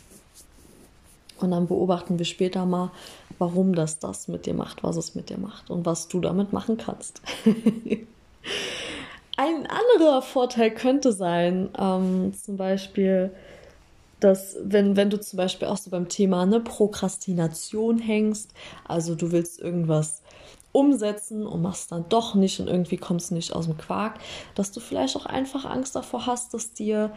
Und 1.40 1.52
dann 1.52 1.68
beobachten 1.68 2.18
wir 2.18 2.26
später 2.26 2.66
mal, 2.66 2.92
warum 3.38 3.76
das 3.76 4.00
das 4.00 4.28
mit 4.28 4.46
dir 4.46 4.56
macht, 4.56 4.84
was 4.84 4.98
es 4.98 5.14
mit 5.14 5.30
dir 5.30 5.38
macht 5.38 5.70
und 5.70 5.86
was 5.86 6.08
du 6.08 6.20
damit 6.20 6.54
machen 6.54 6.78
kannst. 6.78 7.22
Ein 9.38 9.68
anderer 9.68 10.24
Vorteil 10.24 10.72
könnte 10.72 11.12
sein, 11.14 11.70
ähm, 11.78 12.34
zum 12.34 12.58
Beispiel, 12.58 13.32
dass 14.20 14.56
wenn, 14.64 14.96
wenn 14.96 15.12
du 15.12 15.20
zum 15.20 15.38
Beispiel 15.38 15.68
auch 15.68 15.78
so 15.78 15.92
beim 15.92 16.10
Thema 16.10 16.42
eine 16.42 16.60
Prokrastination 16.60 18.00
hängst, 18.00 18.52
also 18.88 19.14
du 19.14 19.32
willst 19.32 19.60
irgendwas 19.60 20.24
umsetzen 20.78 21.48
und 21.48 21.62
machst 21.62 21.92
dann 21.92 22.06
doch 22.08 22.36
nicht 22.36 22.60
und 22.60 22.68
irgendwie 22.68 22.98
kommst 22.98 23.32
du 23.32 23.36
nicht 23.36 23.54
aus 23.54 23.66
dem 23.66 23.78
Quark, 23.78 24.20
dass 24.54 24.72
du 24.72 24.80
vielleicht 24.80 25.16
auch 25.16 25.26
einfach 25.26 25.66
Angst 25.66 25.96
davor 25.96 26.28
hast, 26.28 26.54
dass 26.54 26.74
dir 26.74 27.12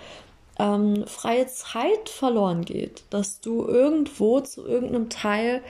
ähm, 0.59 1.07
freie 1.07 1.47
Zeit 1.47 2.09
verloren 2.09 2.64
geht, 2.64 3.05
dass 3.11 3.40
du 3.40 3.67
irgendwo 3.67 4.40
zu 4.40 4.67
irgendeinem 4.67 5.11
Teil 5.11 5.62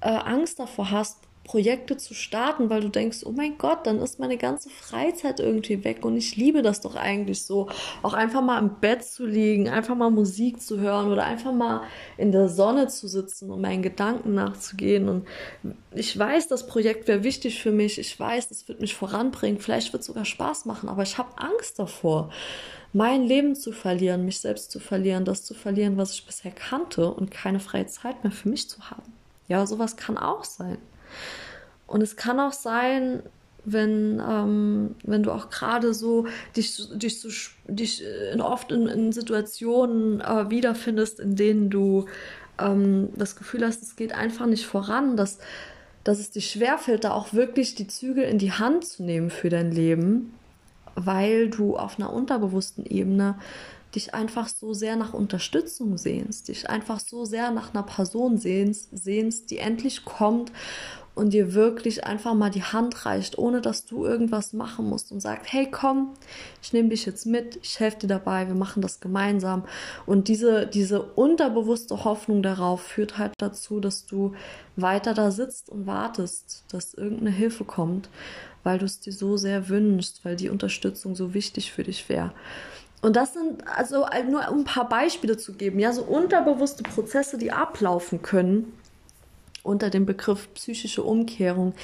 äh, 0.00 0.10
Angst 0.10 0.58
davor 0.58 0.90
hast, 0.90 1.18
Projekte 1.48 1.96
zu 1.96 2.12
starten, 2.12 2.68
weil 2.68 2.82
du 2.82 2.90
denkst, 2.90 3.20
oh 3.24 3.32
mein 3.32 3.56
Gott, 3.56 3.86
dann 3.86 4.00
ist 4.00 4.20
meine 4.20 4.36
ganze 4.36 4.68
Freizeit 4.68 5.40
irgendwie 5.40 5.82
weg 5.82 6.04
und 6.04 6.14
ich 6.16 6.36
liebe 6.36 6.60
das 6.60 6.82
doch 6.82 6.94
eigentlich 6.94 7.42
so, 7.42 7.70
auch 8.02 8.12
einfach 8.12 8.42
mal 8.42 8.58
im 8.58 8.80
Bett 8.80 9.02
zu 9.02 9.24
liegen, 9.24 9.66
einfach 9.68 9.96
mal 9.96 10.10
Musik 10.10 10.60
zu 10.60 10.78
hören 10.78 11.10
oder 11.10 11.24
einfach 11.24 11.52
mal 11.52 11.82
in 12.18 12.32
der 12.32 12.50
Sonne 12.50 12.88
zu 12.88 13.08
sitzen 13.08 13.50
und 13.50 13.62
meinen 13.62 13.82
Gedanken 13.82 14.34
nachzugehen 14.34 15.08
und 15.08 15.26
ich 15.94 16.16
weiß, 16.16 16.48
das 16.48 16.66
Projekt 16.66 17.08
wäre 17.08 17.24
wichtig 17.24 17.62
für 17.62 17.72
mich, 17.72 17.98
ich 17.98 18.20
weiß, 18.20 18.50
es 18.50 18.68
wird 18.68 18.82
mich 18.82 18.94
voranbringen, 18.94 19.58
vielleicht 19.58 19.94
wird 19.94 20.02
es 20.02 20.06
sogar 20.06 20.26
Spaß 20.26 20.66
machen, 20.66 20.90
aber 20.90 21.02
ich 21.02 21.16
habe 21.16 21.30
Angst 21.36 21.78
davor 21.78 22.30
mein 22.92 23.22
Leben 23.22 23.54
zu 23.54 23.72
verlieren, 23.72 24.24
mich 24.24 24.40
selbst 24.40 24.70
zu 24.70 24.80
verlieren, 24.80 25.24
das 25.24 25.44
zu 25.44 25.54
verlieren, 25.54 25.96
was 25.96 26.12
ich 26.12 26.26
bisher 26.26 26.52
kannte 26.52 27.10
und 27.10 27.30
keine 27.30 27.60
freie 27.60 27.86
Zeit 27.86 28.22
mehr 28.24 28.32
für 28.32 28.48
mich 28.48 28.68
zu 28.68 28.90
haben. 28.90 29.12
Ja, 29.46 29.66
sowas 29.66 29.96
kann 29.96 30.18
auch 30.18 30.44
sein. 30.44 30.78
Und 31.86 32.02
es 32.02 32.16
kann 32.16 32.38
auch 32.38 32.52
sein, 32.52 33.22
wenn, 33.64 34.22
ähm, 34.26 34.94
wenn 35.04 35.22
du 35.22 35.32
auch 35.32 35.50
gerade 35.50 35.94
so 35.94 36.26
dich, 36.56 36.88
dich, 36.94 37.20
so, 37.20 37.28
dich 37.66 38.02
in, 38.32 38.40
oft 38.40 38.72
in, 38.72 38.86
in 38.86 39.12
Situationen 39.12 40.20
äh, 40.20 40.50
wiederfindest, 40.50 41.20
in 41.20 41.36
denen 41.36 41.70
du 41.70 42.06
ähm, 42.58 43.10
das 43.16 43.36
Gefühl 43.36 43.64
hast, 43.64 43.82
es 43.82 43.96
geht 43.96 44.14
einfach 44.14 44.46
nicht 44.46 44.66
voran, 44.66 45.16
dass, 45.16 45.38
dass 46.04 46.18
es 46.18 46.30
dir 46.30 46.42
schwerfällt, 46.42 47.04
da 47.04 47.12
auch 47.12 47.32
wirklich 47.32 47.74
die 47.74 47.88
Zügel 47.88 48.24
in 48.24 48.38
die 48.38 48.52
Hand 48.52 48.86
zu 48.86 49.02
nehmen 49.02 49.30
für 49.30 49.48
dein 49.48 49.70
Leben, 49.70 50.34
weil 50.94 51.48
du 51.48 51.76
auf 51.76 51.98
einer 51.98 52.12
unterbewussten 52.12 52.84
Ebene 52.86 53.38
dich 53.94 54.14
einfach 54.14 54.48
so 54.48 54.74
sehr 54.74 54.96
nach 54.96 55.14
Unterstützung 55.14 55.96
sehnst, 55.96 56.48
dich 56.48 56.68
einfach 56.68 57.00
so 57.00 57.24
sehr 57.24 57.50
nach 57.50 57.74
einer 57.74 57.82
Person 57.82 58.38
sehnst, 58.38 58.90
sehnst, 58.92 59.50
die 59.50 59.58
endlich 59.58 60.04
kommt 60.04 60.52
und 61.18 61.32
dir 61.32 61.52
wirklich 61.52 62.04
einfach 62.04 62.34
mal 62.34 62.50
die 62.50 62.62
Hand 62.62 63.04
reicht, 63.04 63.38
ohne 63.38 63.60
dass 63.60 63.84
du 63.84 64.04
irgendwas 64.04 64.52
machen 64.52 64.88
musst 64.88 65.10
und 65.10 65.20
sagt, 65.20 65.52
hey 65.52 65.68
komm, 65.68 66.14
ich 66.62 66.72
nehme 66.72 66.90
dich 66.90 67.06
jetzt 67.06 67.26
mit, 67.26 67.58
ich 67.62 67.80
helfe 67.80 67.98
dir 67.98 68.06
dabei, 68.06 68.46
wir 68.46 68.54
machen 68.54 68.82
das 68.82 69.00
gemeinsam. 69.00 69.64
Und 70.06 70.28
diese, 70.28 70.66
diese 70.66 71.02
unterbewusste 71.02 72.04
Hoffnung 72.04 72.42
darauf 72.44 72.82
führt 72.82 73.18
halt 73.18 73.32
dazu, 73.38 73.80
dass 73.80 74.06
du 74.06 74.34
weiter 74.76 75.12
da 75.12 75.32
sitzt 75.32 75.70
und 75.70 75.88
wartest, 75.88 76.62
dass 76.70 76.94
irgendeine 76.94 77.30
Hilfe 77.30 77.64
kommt, 77.64 78.08
weil 78.62 78.78
du 78.78 78.84
es 78.84 79.00
dir 79.00 79.12
so 79.12 79.36
sehr 79.36 79.68
wünschst, 79.68 80.24
weil 80.24 80.36
die 80.36 80.50
Unterstützung 80.50 81.16
so 81.16 81.34
wichtig 81.34 81.72
für 81.72 81.82
dich 81.82 82.08
wäre. 82.08 82.32
Und 83.00 83.14
das 83.16 83.34
sind 83.34 83.66
also 83.66 84.06
nur 84.28 84.48
um 84.50 84.58
ein 84.58 84.64
paar 84.64 84.88
Beispiele 84.88 85.36
zu 85.36 85.52
geben, 85.52 85.78
ja, 85.78 85.92
so 85.92 86.02
unterbewusste 86.02 86.82
Prozesse, 86.82 87.38
die 87.38 87.52
ablaufen 87.52 88.22
können 88.22 88.72
unter 89.62 89.90
dem 89.90 90.06
Begriff 90.06 90.48
psychische 90.54 91.02
Umkehrung, 91.02 91.74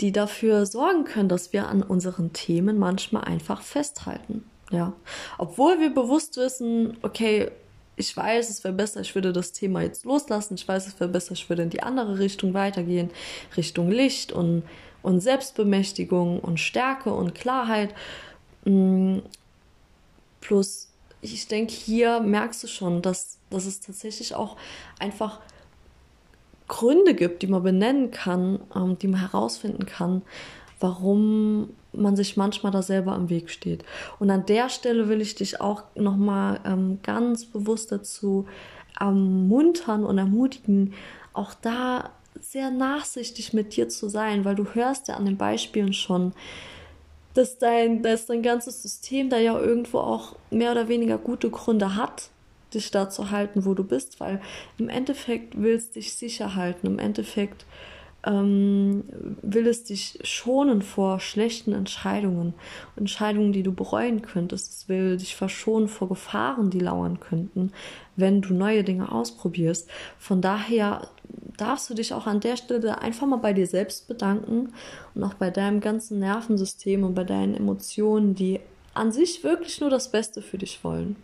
die 0.00 0.10
dafür 0.10 0.66
sorgen 0.66 1.04
können, 1.04 1.28
dass 1.28 1.52
wir 1.52 1.68
an 1.68 1.82
unseren 1.82 2.32
Themen 2.32 2.78
manchmal 2.78 3.24
einfach 3.24 3.62
festhalten. 3.62 4.44
Ja, 4.70 4.94
obwohl 5.38 5.78
wir 5.78 5.94
bewusst 5.94 6.36
wissen, 6.38 6.96
okay, 7.02 7.52
ich 7.94 8.14
weiß, 8.16 8.50
es 8.50 8.64
wäre 8.64 8.74
besser, 8.74 9.00
ich 9.00 9.14
würde 9.14 9.32
das 9.32 9.52
Thema 9.52 9.82
jetzt 9.82 10.04
loslassen. 10.04 10.54
Ich 10.54 10.66
weiß, 10.66 10.86
es 10.86 11.00
wäre 11.00 11.08
besser, 11.08 11.32
ich 11.32 11.48
würde 11.48 11.62
in 11.62 11.70
die 11.70 11.82
andere 11.82 12.18
Richtung 12.18 12.52
weitergehen, 12.52 13.10
Richtung 13.56 13.90
Licht 13.90 14.32
und, 14.32 14.64
und 15.02 15.20
Selbstbemächtigung 15.20 16.40
und 16.40 16.58
Stärke 16.58 17.12
und 17.12 17.34
Klarheit. 17.34 17.94
Plus, 20.46 20.92
ich 21.22 21.48
denke, 21.48 21.72
hier 21.72 22.20
merkst 22.20 22.62
du 22.62 22.68
schon, 22.68 23.02
dass, 23.02 23.38
dass 23.50 23.66
es 23.66 23.80
tatsächlich 23.80 24.36
auch 24.36 24.56
einfach 25.00 25.40
Gründe 26.68 27.14
gibt, 27.14 27.42
die 27.42 27.48
man 27.48 27.64
benennen 27.64 28.12
kann, 28.12 28.60
ähm, 28.74 28.96
die 28.96 29.08
man 29.08 29.20
herausfinden 29.20 29.86
kann, 29.86 30.22
warum 30.78 31.70
man 31.92 32.14
sich 32.14 32.36
manchmal 32.36 32.70
da 32.70 32.82
selber 32.82 33.12
am 33.12 33.28
Weg 33.28 33.50
steht. 33.50 33.84
Und 34.20 34.30
an 34.30 34.46
der 34.46 34.68
Stelle 34.68 35.08
will 35.08 35.20
ich 35.20 35.34
dich 35.34 35.60
auch 35.60 35.82
nochmal 35.96 36.60
ähm, 36.64 37.00
ganz 37.02 37.46
bewusst 37.46 37.90
dazu 37.90 38.46
ermuntern 39.00 40.04
und 40.04 40.16
ermutigen, 40.16 40.94
auch 41.32 41.54
da 41.54 42.10
sehr 42.40 42.70
nachsichtig 42.70 43.52
mit 43.52 43.76
dir 43.76 43.88
zu 43.88 44.08
sein, 44.08 44.44
weil 44.44 44.54
du 44.54 44.64
hörst 44.74 45.08
ja 45.08 45.16
an 45.16 45.24
den 45.24 45.36
Beispielen 45.38 45.92
schon, 45.92 46.34
dass 47.36 47.58
dein, 47.58 48.02
dass 48.02 48.26
dein 48.26 48.42
ganzes 48.42 48.82
System 48.82 49.30
da 49.30 49.38
ja 49.38 49.58
irgendwo 49.58 49.98
auch 49.98 50.36
mehr 50.50 50.72
oder 50.72 50.88
weniger 50.88 51.18
gute 51.18 51.50
Gründe 51.50 51.96
hat, 51.96 52.30
dich 52.72 52.90
da 52.90 53.08
zu 53.10 53.30
halten, 53.30 53.64
wo 53.64 53.74
du 53.74 53.84
bist, 53.84 54.20
weil 54.20 54.40
im 54.78 54.88
Endeffekt 54.88 55.60
willst 55.60 55.90
du 55.90 56.00
dich 56.00 56.14
sicher 56.14 56.54
halten. 56.54 56.86
Im 56.86 56.98
Endeffekt 56.98 57.64
ähm, 58.26 59.04
will 59.40 59.66
es 59.66 59.84
dich 59.84 60.18
schonen 60.24 60.82
vor 60.82 61.20
schlechten 61.20 61.72
Entscheidungen, 61.72 62.54
Entscheidungen, 62.96 63.52
die 63.52 63.62
du 63.62 63.72
bereuen 63.72 64.20
könntest. 64.22 64.72
Es 64.72 64.88
will 64.88 65.16
dich 65.16 65.36
verschonen 65.36 65.88
vor 65.88 66.08
Gefahren, 66.08 66.70
die 66.70 66.80
lauern 66.80 67.20
könnten, 67.20 67.72
wenn 68.16 68.42
du 68.42 68.52
neue 68.52 68.84
Dinge 68.84 69.12
ausprobierst. 69.12 69.88
Von 70.18 70.40
daher 70.40 71.08
darfst 71.56 71.88
du 71.88 71.94
dich 71.94 72.12
auch 72.12 72.26
an 72.26 72.40
der 72.40 72.56
Stelle 72.56 73.00
einfach 73.00 73.26
mal 73.26 73.36
bei 73.36 73.52
dir 73.52 73.66
selbst 73.66 74.08
bedanken 74.08 74.72
und 75.14 75.24
auch 75.24 75.34
bei 75.34 75.50
deinem 75.50 75.80
ganzen 75.80 76.18
Nervensystem 76.18 77.04
und 77.04 77.14
bei 77.14 77.24
deinen 77.24 77.54
Emotionen, 77.54 78.34
die 78.34 78.60
an 78.92 79.12
sich 79.12 79.44
wirklich 79.44 79.80
nur 79.80 79.90
das 79.90 80.10
Beste 80.10 80.42
für 80.42 80.58
dich 80.58 80.82
wollen. 80.82 81.16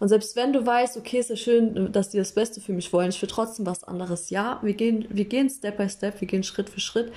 Und 0.00 0.08
selbst 0.08 0.36
wenn 0.36 0.52
du 0.52 0.64
weißt, 0.64 0.96
okay, 0.96 1.18
ist 1.18 1.30
ja 1.30 1.36
schön, 1.36 1.92
dass 1.92 2.10
die 2.10 2.18
das 2.18 2.32
Beste 2.32 2.60
für 2.60 2.72
mich 2.72 2.92
wollen, 2.92 3.10
ich 3.10 3.20
will 3.20 3.28
trotzdem 3.28 3.66
was 3.66 3.84
anderes. 3.84 4.30
Ja, 4.30 4.60
wir 4.62 4.74
gehen, 4.74 5.06
wir 5.10 5.24
gehen 5.24 5.50
Step 5.50 5.76
by 5.76 5.88
Step, 5.88 6.20
wir 6.20 6.28
gehen 6.28 6.42
Schritt 6.42 6.70
für 6.70 6.80
Schritt. 6.80 7.12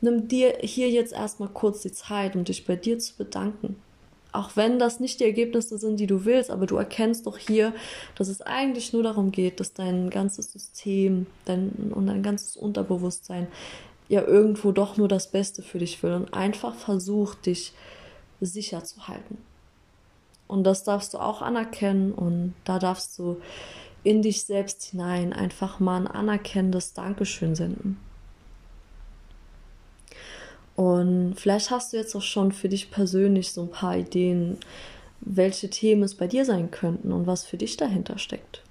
Nimm 0.00 0.28
dir 0.28 0.58
hier 0.60 0.90
jetzt 0.90 1.12
erstmal 1.12 1.48
kurz 1.48 1.82
die 1.82 1.92
Zeit, 1.92 2.36
um 2.36 2.44
dich 2.44 2.66
bei 2.66 2.76
dir 2.76 2.98
zu 2.98 3.16
bedanken. 3.16 3.76
Auch 4.32 4.56
wenn 4.56 4.78
das 4.78 4.98
nicht 4.98 5.20
die 5.20 5.24
Ergebnisse 5.24 5.76
sind, 5.76 6.00
die 6.00 6.06
du 6.06 6.24
willst, 6.24 6.50
aber 6.50 6.64
du 6.64 6.76
erkennst 6.76 7.26
doch 7.26 7.36
hier, 7.36 7.74
dass 8.16 8.28
es 8.28 8.40
eigentlich 8.40 8.94
nur 8.94 9.02
darum 9.02 9.30
geht, 9.30 9.60
dass 9.60 9.74
dein 9.74 10.08
ganzes 10.08 10.52
System 10.52 11.26
dein, 11.44 11.92
und 11.94 12.06
dein 12.06 12.22
ganzes 12.22 12.56
Unterbewusstsein 12.56 13.46
ja 14.08 14.22
irgendwo 14.22 14.72
doch 14.72 14.96
nur 14.96 15.08
das 15.08 15.30
Beste 15.30 15.62
für 15.62 15.78
dich 15.78 16.02
will 16.02 16.12
und 16.12 16.32
einfach 16.32 16.74
versucht, 16.74 17.44
dich 17.44 17.74
sicher 18.40 18.82
zu 18.84 19.06
halten. 19.06 19.38
Und 20.52 20.64
das 20.64 20.84
darfst 20.84 21.14
du 21.14 21.18
auch 21.18 21.40
anerkennen 21.40 22.12
und 22.12 22.52
da 22.64 22.78
darfst 22.78 23.18
du 23.18 23.40
in 24.04 24.20
dich 24.20 24.44
selbst 24.44 24.82
hinein 24.84 25.32
einfach 25.32 25.80
mal 25.80 25.96
ein 25.96 26.06
anerkennendes 26.06 26.92
Dankeschön 26.92 27.54
senden. 27.54 27.98
Und 30.76 31.36
vielleicht 31.38 31.70
hast 31.70 31.92
du 31.94 31.96
jetzt 31.96 32.14
auch 32.14 32.22
schon 32.22 32.52
für 32.52 32.68
dich 32.68 32.90
persönlich 32.90 33.52
so 33.52 33.62
ein 33.62 33.70
paar 33.70 33.96
Ideen, 33.96 34.58
welche 35.22 35.70
Themen 35.70 36.02
es 36.02 36.16
bei 36.16 36.26
dir 36.26 36.44
sein 36.44 36.70
könnten 36.70 37.12
und 37.12 37.26
was 37.26 37.46
für 37.46 37.56
dich 37.56 37.78
dahinter 37.78 38.18
steckt. 38.18 38.62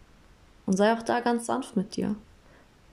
Und 0.67 0.77
sei 0.77 0.93
auch 0.93 1.01
da 1.01 1.19
ganz 1.19 1.47
sanft 1.47 1.75
mit 1.75 1.95
dir. 1.95 2.15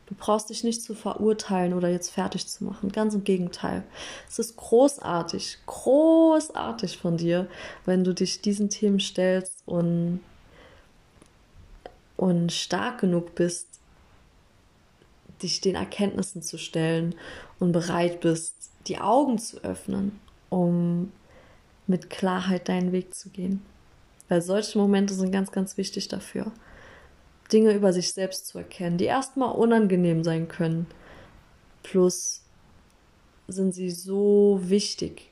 Du 0.09 0.15
brauchst 0.15 0.49
dich 0.49 0.65
nicht 0.65 0.83
zu 0.83 0.95
verurteilen 0.95 1.75
oder 1.75 1.91
jetzt 1.91 2.11
fertig 2.11 2.47
zu 2.47 2.65
machen. 2.65 2.91
Ganz 2.91 3.15
im 3.15 3.25
Gegenteil. 3.25 3.85
Es 4.27 4.39
ist 4.39 4.57
großartig, 4.57 5.59
großartig 5.67 6.97
von 6.97 7.19
dir, 7.19 7.47
wenn 7.85 8.05
du 8.05 8.15
dich 8.15 8.41
diesen 8.41 8.71
Themen 8.71 9.01
stellst 9.01 9.63
und, 9.67 10.21
und 12.17 12.53
stark 12.53 13.03
genug 13.03 13.35
bist, 13.35 13.69
dich 15.43 15.61
den 15.61 15.75
Erkenntnissen 15.75 16.41
zu 16.41 16.57
stellen 16.57 17.15
und 17.59 17.73
bereit 17.73 18.21
bist, 18.21 18.55
die 18.87 18.99
Augen 18.99 19.39
zu 19.39 19.63
öffnen, 19.63 20.19
um 20.49 21.13
mit 21.87 22.09
Klarheit 22.09 22.71
deinen 22.71 22.93
Weg 22.93 23.15
zu 23.15 23.29
gehen. 23.29 23.61
Weil 24.31 24.41
solche 24.41 24.79
Momente 24.79 25.13
sind 25.13 25.33
ganz, 25.33 25.53
ganz 25.53 25.77
wichtig 25.77 26.09
dafür. 26.09 26.51
Dinge 27.53 27.73
über 27.73 27.93
sich 27.93 28.13
selbst 28.13 28.47
zu 28.47 28.59
erkennen, 28.59 28.99
die 28.99 29.07
erstmal 29.07 29.55
unangenehm 29.55 30.25
sein 30.25 30.49
können. 30.49 30.87
Plus 31.83 32.43
sind 33.47 33.73
sie 33.73 33.91
so 33.91 34.61
wichtig, 34.63 35.31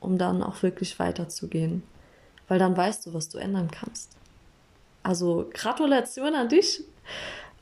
um 0.00 0.18
dann 0.18 0.42
auch 0.42 0.62
wirklich 0.62 0.98
weiterzugehen. 0.98 1.82
Weil 2.48 2.58
dann 2.58 2.76
weißt 2.76 3.06
du, 3.06 3.14
was 3.14 3.28
du 3.28 3.38
ändern 3.38 3.70
kannst. 3.70 4.12
Also 5.02 5.50
Gratulation 5.52 6.34
an 6.34 6.48
dich. 6.48 6.82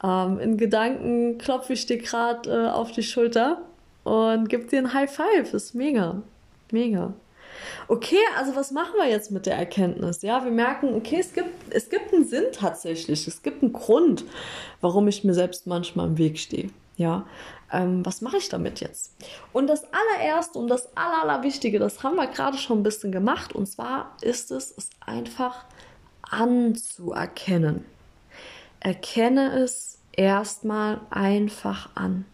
Ähm, 0.03 0.39
in 0.39 0.59
Gedanken 0.59 1.39
klopfe 1.39 1.73
ich 1.73 1.87
dir 1.87 1.99
gerade 1.99 2.51
äh, 2.51 2.69
auf 2.69 2.93
die 2.93 3.03
Schulter 3.03 3.63
und 4.03 4.49
gib 4.49 4.69
dir 4.69 4.79
ein 4.79 4.93
High 4.93 5.11
Five. 5.11 5.55
Ist 5.55 5.75
mega. 5.75 6.23
Mega. 6.71 7.15
Okay, 7.89 8.19
also 8.37 8.57
was 8.57 8.71
machen 8.71 8.95
wir 8.97 9.09
jetzt 9.09 9.31
mit 9.31 9.47
der 9.47 9.57
Erkenntnis? 9.57 10.23
Ja, 10.23 10.45
wir 10.45 10.51
merken, 10.51 10.95
okay, 10.95 11.19
es 11.21 11.33
gibt, 11.33 11.51
es 11.71 11.89
gibt 11.89 12.13
einen 12.13 12.25
Sinn 12.25 12.45
tatsächlich. 12.53 13.27
Es 13.27 13.43
gibt 13.43 13.63
einen 13.63 13.73
Grund, 13.73 14.25
warum 14.81 15.09
ich 15.09 15.25
mir 15.25 15.35
selbst 15.35 15.67
manchmal 15.67 16.07
im 16.07 16.19
Weg 16.19 16.39
stehe. 16.39 16.71
Ja, 16.97 17.27
ähm, 17.73 18.07
was 18.07 18.21
mache 18.21 18.37
ich 18.37 18.49
damit 18.49 18.81
jetzt? 18.81 19.17
Und 19.53 19.67
das 19.67 19.85
allererste 19.93 20.59
und 20.59 20.69
das 20.69 20.97
aller, 20.97 21.23
allerwichtige, 21.23 21.79
das 21.79 22.03
haben 22.03 22.17
wir 22.17 22.29
gerade 22.29 22.57
schon 22.57 22.81
ein 22.81 22.85
bisschen 22.85 23.11
gemacht. 23.11 23.53
Und 23.53 23.67
zwar 23.67 24.17
ist 24.21 24.51
es, 24.51 24.73
es 24.77 24.91
einfach 25.01 25.65
anzuerkennen. 26.23 27.85
Erkenne 28.81 29.59
es 29.59 29.99
erstmal 30.13 31.01
einfach 31.11 31.91
an. 31.95 32.25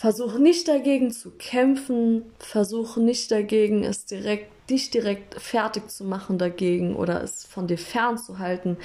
Versuch 0.00 0.38
nicht 0.38 0.66
dagegen 0.66 1.10
zu 1.10 1.30
kämpfen, 1.32 2.22
versuch 2.38 2.96
nicht 2.96 3.30
dagegen, 3.30 3.84
es 3.84 4.06
direkt, 4.06 4.70
dich 4.70 4.88
direkt 4.88 5.38
fertig 5.38 5.90
zu 5.90 6.04
machen 6.04 6.38
dagegen 6.38 6.96
oder 6.96 7.22
es 7.22 7.44
von 7.44 7.66
dir 7.66 7.76
fernzuhalten. 7.76 8.78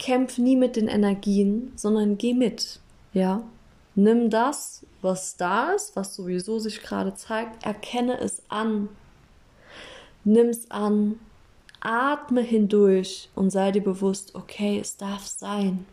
Kämpf 0.00 0.38
nie 0.38 0.56
mit 0.56 0.74
den 0.74 0.88
Energien, 0.88 1.70
sondern 1.76 2.18
geh 2.18 2.34
mit. 2.34 2.80
Ja? 3.12 3.44
Nimm 3.94 4.28
das, 4.28 4.84
was 5.02 5.36
da 5.36 5.70
ist, 5.70 5.94
was 5.94 6.16
sowieso 6.16 6.58
sich 6.58 6.82
gerade 6.82 7.14
zeigt, 7.14 7.64
erkenne 7.64 8.18
es 8.18 8.42
an. 8.48 8.88
Nimm 10.24 10.48
es 10.48 10.68
an, 10.68 11.20
atme 11.78 12.40
hindurch 12.40 13.28
und 13.36 13.50
sei 13.50 13.70
dir 13.70 13.84
bewusst, 13.84 14.34
okay, 14.34 14.80
es 14.80 14.96
darf 14.96 15.24
sein. 15.28 15.86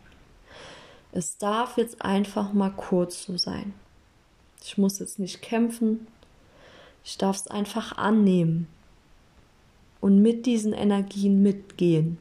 Es 1.12 1.38
darf 1.38 1.76
jetzt 1.76 2.04
einfach 2.04 2.52
mal 2.52 2.72
kurz 2.72 3.26
so 3.26 3.38
sein. 3.38 3.72
Ich 4.64 4.78
muss 4.78 4.98
jetzt 4.98 5.18
nicht 5.18 5.42
kämpfen. 5.42 6.06
Ich 7.04 7.18
darf 7.18 7.36
es 7.36 7.46
einfach 7.48 7.96
annehmen 7.96 8.68
und 10.00 10.22
mit 10.22 10.46
diesen 10.46 10.72
Energien 10.72 11.42
mitgehen 11.42 12.18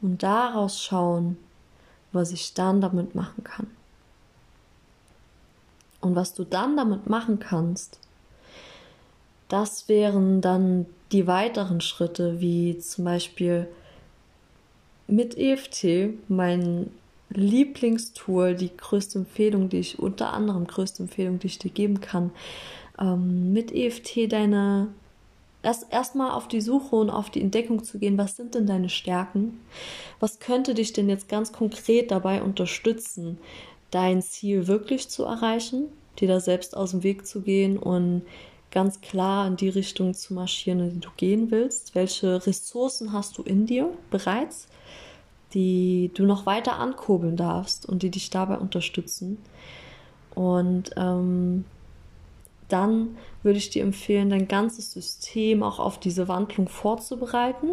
und 0.00 0.22
daraus 0.22 0.82
schauen, 0.82 1.36
was 2.12 2.32
ich 2.32 2.54
dann 2.54 2.80
damit 2.80 3.14
machen 3.14 3.44
kann. 3.44 3.66
Und 6.00 6.14
was 6.16 6.34
du 6.34 6.44
dann 6.44 6.76
damit 6.76 7.08
machen 7.08 7.38
kannst, 7.38 7.98
das 9.48 9.88
wären 9.88 10.40
dann 10.40 10.86
die 11.12 11.26
weiteren 11.26 11.80
Schritte, 11.80 12.40
wie 12.40 12.78
zum 12.78 13.04
Beispiel 13.04 13.66
mit 15.06 15.36
EFT, 15.36 16.14
mein 16.28 16.90
Lieblingstool, 17.30 18.54
die 18.54 18.76
größte 18.76 19.20
Empfehlung, 19.20 19.68
die 19.68 19.78
ich, 19.78 19.98
unter 19.98 20.32
anderem 20.32 20.66
größte 20.66 21.02
Empfehlung, 21.02 21.38
die 21.38 21.48
ich 21.48 21.58
dir 21.58 21.70
geben 21.70 22.00
kann, 22.00 22.30
ähm, 22.98 23.52
mit 23.52 23.72
EFT 23.72 24.32
deine 24.32 24.88
erst 25.62 25.86
erstmal 25.90 26.30
auf 26.30 26.48
die 26.48 26.60
Suche 26.60 26.96
und 26.96 27.10
auf 27.10 27.30
die 27.30 27.40
Entdeckung 27.40 27.82
zu 27.82 27.98
gehen, 27.98 28.18
was 28.18 28.36
sind 28.36 28.54
denn 28.54 28.66
deine 28.66 28.88
Stärken? 28.88 29.60
Was 30.20 30.38
könnte 30.38 30.74
dich 30.74 30.92
denn 30.92 31.08
jetzt 31.08 31.28
ganz 31.28 31.52
konkret 31.52 32.10
dabei 32.10 32.42
unterstützen, 32.42 33.38
dein 33.90 34.22
Ziel 34.22 34.66
wirklich 34.66 35.08
zu 35.08 35.24
erreichen, 35.24 35.86
dir 36.20 36.28
da 36.28 36.40
selbst 36.40 36.76
aus 36.76 36.92
dem 36.92 37.02
Weg 37.02 37.26
zu 37.26 37.42
gehen 37.42 37.78
und 37.78 38.22
ganz 38.70 39.00
klar 39.00 39.46
in 39.46 39.56
die 39.56 39.68
Richtung 39.68 40.14
zu 40.14 40.34
marschieren, 40.34 40.80
in 40.80 40.90
die 40.94 41.00
du 41.00 41.10
gehen 41.16 41.50
willst? 41.50 41.94
Welche 41.94 42.46
Ressourcen 42.46 43.12
hast 43.12 43.38
du 43.38 43.42
in 43.42 43.66
dir 43.66 43.90
bereits? 44.10 44.68
Die 45.54 46.10
du 46.14 46.24
noch 46.24 46.46
weiter 46.46 46.78
ankurbeln 46.78 47.36
darfst 47.36 47.88
und 47.88 48.02
die 48.02 48.10
dich 48.10 48.30
dabei 48.30 48.58
unterstützen. 48.58 49.38
Und 50.34 50.90
ähm, 50.96 51.64
dann 52.68 53.16
würde 53.42 53.58
ich 53.58 53.70
dir 53.70 53.82
empfehlen, 53.82 54.30
dein 54.30 54.46
ganzes 54.46 54.92
System 54.92 55.62
auch 55.62 55.78
auf 55.78 55.98
diese 55.98 56.28
Wandlung 56.28 56.68
vorzubereiten, 56.68 57.70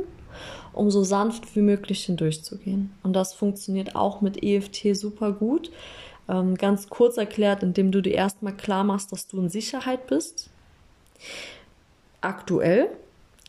um 0.73 0.89
so 0.89 1.03
sanft 1.03 1.55
wie 1.55 1.61
möglich 1.61 2.05
hindurchzugehen. 2.05 2.91
Und 3.03 3.13
das 3.13 3.33
funktioniert 3.33 3.95
auch 3.95 4.21
mit 4.21 4.41
EFT 4.41 4.95
super 4.95 5.33
gut. 5.33 5.71
Ähm, 6.29 6.55
ganz 6.55 6.89
kurz 6.89 7.17
erklärt, 7.17 7.61
indem 7.61 7.91
du 7.91 8.01
dir 8.01 8.13
erstmal 8.13 8.55
klar 8.55 8.83
machst, 8.83 9.11
dass 9.11 9.27
du 9.27 9.39
in 9.39 9.49
Sicherheit 9.49 10.07
bist. 10.07 10.49
Aktuell, 12.21 12.89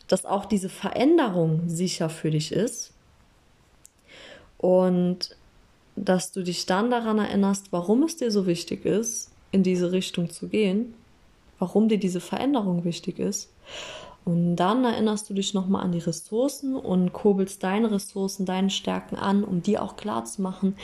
dass 0.09 0.27
auch 0.27 0.45
diese 0.45 0.69
Veränderung 0.69 1.63
sicher 1.69 2.11
für 2.11 2.31
dich 2.31 2.53
ist 2.53 2.93
und 4.59 5.37
dass 5.97 6.33
du 6.33 6.43
dich 6.43 6.67
dann 6.67 6.91
daran 6.91 7.19
erinnerst, 7.19 7.73
warum 7.73 8.03
es 8.03 8.17
dir 8.17 8.31
so 8.31 8.47
wichtig 8.47 8.85
ist, 8.85 9.31
in 9.51 9.63
diese 9.63 9.93
Richtung 9.93 10.31
zu 10.31 10.49
gehen, 10.49 10.95
warum 11.59 11.89
dir 11.89 11.99
diese 11.99 12.21
Veränderung 12.21 12.85
wichtig 12.85 13.19
ist. 13.19 13.51
Und 14.25 14.57
dann 14.57 14.85
erinnerst 14.85 15.31
du 15.31 15.35
dich 15.35 15.55
nochmal 15.55 15.85
an 15.85 15.93
die 15.93 16.01
Ressourcen 16.01 16.75
und 16.75 17.13
kurbelst 17.13 17.63
deine 17.63 17.93
Ressourcen, 17.93 18.45
deine 18.45 18.71
Stärken 18.71 19.17
an, 19.17 19.45
um 19.45 19.63
dir 19.63 19.83
auch 19.83 19.97
klar 19.97 20.25
zu 20.25 20.43
machen, 20.43 20.77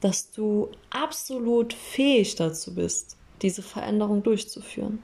dass 0.00 0.30
du 0.30 0.70
absolut 0.90 1.74
fähig 1.74 2.36
dazu 2.36 2.74
bist, 2.74 3.16
diese 3.42 3.62
Veränderung 3.62 4.22
durchzuführen. 4.22 4.98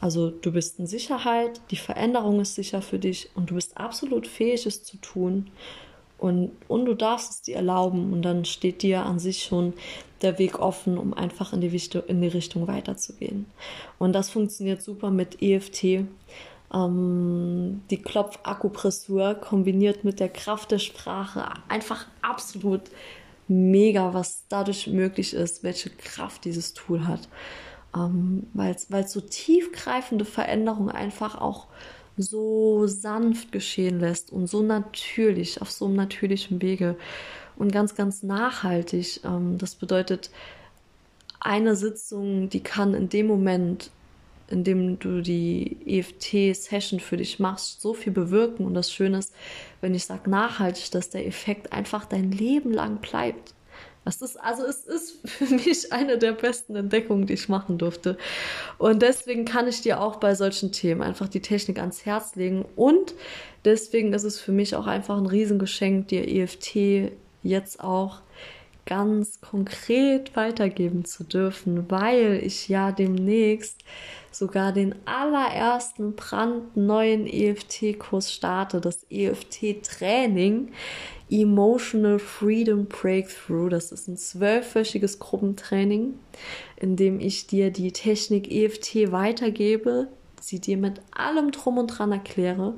Also 0.00 0.30
du 0.30 0.52
bist 0.52 0.78
in 0.78 0.86
Sicherheit, 0.86 1.60
die 1.70 1.76
Veränderung 1.76 2.40
ist 2.40 2.54
sicher 2.54 2.80
für 2.80 2.98
dich 2.98 3.30
und 3.34 3.50
du 3.50 3.54
bist 3.54 3.76
absolut 3.76 4.26
fähig, 4.26 4.66
es 4.66 4.84
zu 4.84 4.96
tun. 4.98 5.50
Und, 6.18 6.52
und 6.68 6.86
du 6.86 6.94
darfst 6.94 7.30
es 7.30 7.42
dir 7.42 7.56
erlauben 7.56 8.12
und 8.12 8.22
dann 8.22 8.44
steht 8.44 8.82
dir 8.82 9.04
an 9.04 9.18
sich 9.18 9.42
schon 9.44 9.74
der 10.22 10.38
Weg 10.38 10.58
offen, 10.58 10.96
um 10.96 11.12
einfach 11.12 11.52
in 11.52 11.60
die, 11.60 11.80
in 12.08 12.22
die 12.22 12.28
Richtung 12.28 12.66
weiterzugehen. 12.66 13.46
Und 13.98 14.14
das 14.14 14.30
funktioniert 14.30 14.80
super 14.82 15.10
mit 15.10 15.42
EFT. 15.42 16.06
Ähm, 16.72 17.82
die 17.90 18.02
Klopfakupressur 18.02 19.34
kombiniert 19.34 20.04
mit 20.04 20.18
der 20.20 20.30
Kraft 20.30 20.70
der 20.70 20.78
Sprache 20.78 21.48
einfach 21.68 22.06
absolut 22.22 22.82
mega, 23.48 24.14
was 24.14 24.44
dadurch 24.48 24.86
möglich 24.86 25.34
ist, 25.34 25.62
welche 25.62 25.90
Kraft 25.90 26.44
dieses 26.44 26.74
Tool 26.74 27.06
hat. 27.06 27.28
Ähm, 27.94 28.46
weil 28.54 28.74
es 28.74 29.12
so 29.12 29.20
tiefgreifende 29.20 30.24
Veränderungen 30.24 30.90
einfach 30.90 31.40
auch 31.40 31.66
so 32.16 32.86
sanft 32.86 33.52
geschehen 33.52 34.00
lässt 34.00 34.32
und 34.32 34.46
so 34.46 34.62
natürlich, 34.62 35.60
auf 35.60 35.70
so 35.70 35.86
einem 35.86 35.96
natürlichen 35.96 36.62
Wege 36.62 36.96
und 37.56 37.72
ganz, 37.72 37.94
ganz 37.94 38.22
nachhaltig. 38.22 39.20
Ähm, 39.24 39.58
das 39.58 39.74
bedeutet, 39.74 40.30
eine 41.40 41.76
Sitzung, 41.76 42.48
die 42.48 42.60
kann 42.60 42.94
in 42.94 43.08
dem 43.08 43.26
Moment, 43.26 43.90
in 44.48 44.64
dem 44.64 44.98
du 44.98 45.20
die 45.22 45.76
EFT-Session 45.86 47.00
für 47.00 47.16
dich 47.16 47.38
machst, 47.38 47.80
so 47.80 47.94
viel 47.94 48.12
bewirken. 48.12 48.64
Und 48.64 48.74
das 48.74 48.92
Schöne 48.92 49.18
ist, 49.18 49.34
wenn 49.80 49.94
ich 49.94 50.06
sage 50.06 50.30
nachhaltig, 50.30 50.90
dass 50.92 51.10
der 51.10 51.26
Effekt 51.26 51.72
einfach 51.72 52.04
dein 52.04 52.30
Leben 52.32 52.72
lang 52.72 53.00
bleibt. 53.00 53.54
Das 54.06 54.22
ist, 54.22 54.40
also 54.40 54.64
es 54.64 54.86
ist 54.86 55.18
für 55.28 55.52
mich 55.52 55.92
eine 55.92 56.16
der 56.16 56.32
besten 56.32 56.76
Entdeckungen, 56.76 57.26
die 57.26 57.34
ich 57.34 57.48
machen 57.48 57.76
durfte. 57.76 58.16
Und 58.78 59.02
deswegen 59.02 59.44
kann 59.44 59.66
ich 59.66 59.82
dir 59.82 60.00
auch 60.00 60.16
bei 60.16 60.34
solchen 60.34 60.70
Themen 60.72 61.02
einfach 61.02 61.28
die 61.28 61.42
Technik 61.42 61.80
ans 61.80 62.06
Herz 62.06 62.36
legen. 62.36 62.64
Und 62.76 63.14
deswegen 63.64 64.12
ist 64.12 64.22
es 64.22 64.38
für 64.38 64.52
mich 64.52 64.76
auch 64.76 64.86
einfach 64.86 65.18
ein 65.18 65.26
Riesengeschenk, 65.26 66.08
dir 66.08 66.26
EFT 66.26 67.10
jetzt 67.42 67.82
auch 67.82 68.20
ganz 68.86 69.40
konkret 69.40 70.34
weitergeben 70.36 71.04
zu 71.04 71.24
dürfen, 71.24 71.90
weil 71.90 72.40
ich 72.42 72.68
ja 72.68 72.92
demnächst 72.92 73.82
sogar 74.30 74.72
den 74.72 74.94
allerersten 75.06 76.14
brandneuen 76.14 77.26
EFT-Kurs 77.26 78.32
starte, 78.32 78.80
das 78.80 79.04
EFT-Training 79.10 80.72
Emotional 81.28 82.18
Freedom 82.18 82.86
Breakthrough. 82.86 83.68
Das 83.68 83.90
ist 83.90 84.08
ein 84.08 84.16
zwölfwöchiges 84.16 85.18
Gruppentraining, 85.18 86.14
in 86.76 86.96
dem 86.96 87.18
ich 87.18 87.46
dir 87.46 87.70
die 87.70 87.92
Technik 87.92 88.50
EFT 88.50 89.10
weitergebe, 89.10 90.08
sie 90.46 90.60
dir 90.60 90.76
mit 90.76 91.00
allem 91.10 91.50
drum 91.50 91.78
und 91.78 91.88
dran 91.88 92.12
erkläre, 92.12 92.74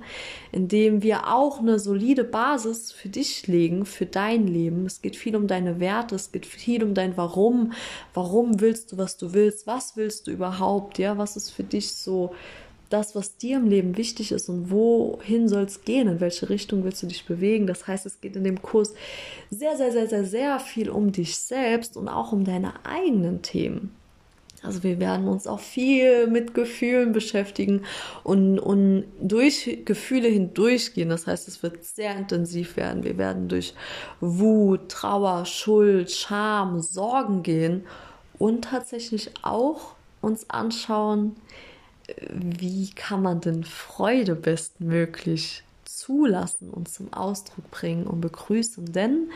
indem 0.52 1.02
wir 1.02 1.32
auch 1.32 1.60
eine 1.60 1.78
solide 1.78 2.24
Basis 2.24 2.92
für 2.92 3.08
dich 3.08 3.46
legen, 3.46 3.84
für 3.84 4.06
dein 4.06 4.46
Leben. 4.46 4.86
Es 4.86 5.02
geht 5.02 5.16
viel 5.16 5.36
um 5.36 5.46
deine 5.46 5.80
Werte, 5.80 6.14
es 6.14 6.32
geht 6.32 6.46
viel 6.46 6.82
um 6.82 6.94
dein 6.94 7.16
Warum. 7.16 7.72
Warum 8.14 8.60
willst 8.60 8.92
du, 8.92 8.98
was 8.98 9.16
du 9.16 9.32
willst? 9.32 9.66
Was 9.66 9.96
willst 9.96 10.26
du 10.26 10.30
überhaupt? 10.30 10.98
Ja, 10.98 11.18
was 11.18 11.36
ist 11.36 11.50
für 11.50 11.64
dich 11.64 11.92
so 11.92 12.32
das, 12.90 13.14
was 13.14 13.36
dir 13.36 13.58
im 13.58 13.68
Leben 13.68 13.96
wichtig 13.96 14.32
ist 14.32 14.48
und 14.48 14.70
wohin 14.70 15.48
soll 15.48 15.64
es 15.64 15.82
gehen, 15.82 16.08
in 16.08 16.20
welche 16.20 16.48
Richtung 16.48 16.84
willst 16.84 17.02
du 17.02 17.06
dich 17.06 17.26
bewegen. 17.26 17.66
Das 17.66 17.86
heißt, 17.86 18.06
es 18.06 18.20
geht 18.20 18.36
in 18.36 18.44
dem 18.44 18.62
Kurs 18.62 18.94
sehr, 19.50 19.76
sehr, 19.76 19.92
sehr, 19.92 20.08
sehr, 20.08 20.24
sehr 20.24 20.60
viel 20.60 20.88
um 20.88 21.12
dich 21.12 21.36
selbst 21.36 21.96
und 21.96 22.08
auch 22.08 22.32
um 22.32 22.44
deine 22.44 22.72
eigenen 22.86 23.42
Themen. 23.42 23.97
Also 24.64 24.82
wir 24.82 24.98
werden 24.98 25.28
uns 25.28 25.46
auch 25.46 25.60
viel 25.60 26.26
mit 26.26 26.54
Gefühlen 26.54 27.12
beschäftigen 27.12 27.82
und, 28.24 28.58
und 28.58 29.04
durch 29.20 29.82
Gefühle 29.84 30.28
hindurchgehen. 30.28 31.08
Das 31.08 31.26
heißt, 31.26 31.48
es 31.48 31.62
wird 31.62 31.84
sehr 31.84 32.16
intensiv 32.16 32.76
werden. 32.76 33.04
Wir 33.04 33.18
werden 33.18 33.48
durch 33.48 33.74
Wut, 34.20 34.88
Trauer, 34.88 35.44
Schuld, 35.44 36.10
Scham, 36.10 36.80
Sorgen 36.80 37.42
gehen 37.42 37.84
und 38.38 38.64
tatsächlich 38.64 39.30
auch 39.42 39.94
uns 40.20 40.50
anschauen, 40.50 41.36
wie 42.32 42.90
kann 42.90 43.22
man 43.22 43.40
denn 43.40 43.64
Freude 43.64 44.34
bestmöglich 44.34 45.62
zulassen 45.84 46.70
und 46.70 46.88
zum 46.88 47.12
Ausdruck 47.12 47.70
bringen 47.70 48.06
und 48.06 48.20
begrüßen. 48.20 48.92
Denn, 48.92 49.30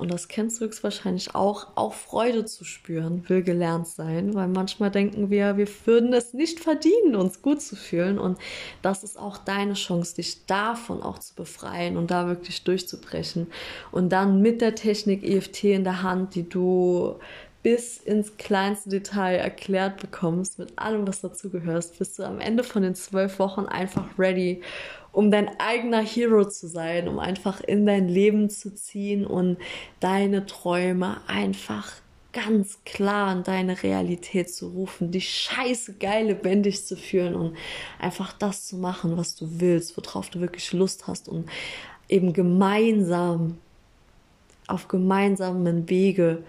und 0.00 0.10
das 0.10 0.28
kennst 0.28 0.60
du 0.60 0.64
höchstwahrscheinlich 0.64 1.34
auch, 1.34 1.68
auch 1.74 1.92
Freude 1.92 2.46
zu 2.46 2.64
spüren 2.64 3.28
will 3.28 3.42
gelernt 3.42 3.86
sein, 3.86 4.32
weil 4.34 4.48
manchmal 4.48 4.90
denken 4.90 5.28
wir, 5.28 5.58
wir 5.58 5.68
würden 5.84 6.14
es 6.14 6.32
nicht 6.32 6.58
verdienen, 6.58 7.16
uns 7.16 7.42
gut 7.42 7.60
zu 7.60 7.76
fühlen. 7.76 8.18
Und 8.18 8.38
das 8.80 9.04
ist 9.04 9.18
auch 9.18 9.36
deine 9.36 9.74
Chance, 9.74 10.16
dich 10.16 10.46
davon 10.46 11.02
auch 11.02 11.18
zu 11.18 11.34
befreien 11.34 11.98
und 11.98 12.10
da 12.10 12.26
wirklich 12.28 12.64
durchzubrechen. 12.64 13.48
Und 13.92 14.08
dann 14.10 14.40
mit 14.40 14.62
der 14.62 14.74
Technik 14.74 15.22
EFT 15.22 15.64
in 15.64 15.84
der 15.84 16.02
Hand, 16.02 16.34
die 16.34 16.48
du 16.48 17.16
bis 17.62 17.98
ins 17.98 18.38
kleinste 18.38 18.88
Detail 18.88 19.36
erklärt 19.36 20.00
bekommst, 20.00 20.58
mit 20.58 20.78
allem, 20.78 21.06
was 21.06 21.20
dazugehört, 21.20 21.98
bist 21.98 22.18
du 22.18 22.22
am 22.22 22.40
Ende 22.40 22.64
von 22.64 22.82
den 22.82 22.94
zwölf 22.94 23.38
Wochen 23.38 23.66
einfach 23.66 24.06
ready, 24.18 24.62
um 25.12 25.30
dein 25.30 25.58
eigener 25.58 26.02
Hero 26.02 26.44
zu 26.48 26.68
sein, 26.68 27.08
um 27.08 27.18
einfach 27.18 27.60
in 27.60 27.86
dein 27.86 28.08
Leben 28.08 28.50
zu 28.50 28.74
ziehen 28.74 29.26
und 29.26 29.58
deine 29.98 30.46
Träume 30.46 31.20
einfach 31.26 31.92
ganz 32.32 32.78
klar 32.84 33.32
in 33.32 33.42
deine 33.42 33.82
Realität 33.82 34.54
zu 34.54 34.68
rufen, 34.68 35.10
dich 35.10 35.28
scheiße 35.30 35.94
geil 35.94 36.26
lebendig 36.26 36.86
zu 36.86 36.96
fühlen 36.96 37.34
und 37.34 37.56
einfach 37.98 38.32
das 38.32 38.66
zu 38.66 38.76
machen, 38.76 39.16
was 39.16 39.34
du 39.34 39.60
willst, 39.60 39.96
worauf 39.96 40.30
du 40.30 40.40
wirklich 40.40 40.72
Lust 40.72 41.08
hast 41.08 41.28
und 41.28 41.48
eben 42.08 42.32
gemeinsam 42.32 43.58
auf 44.68 44.86
gemeinsamen 44.86 45.88
Wege 45.90 46.44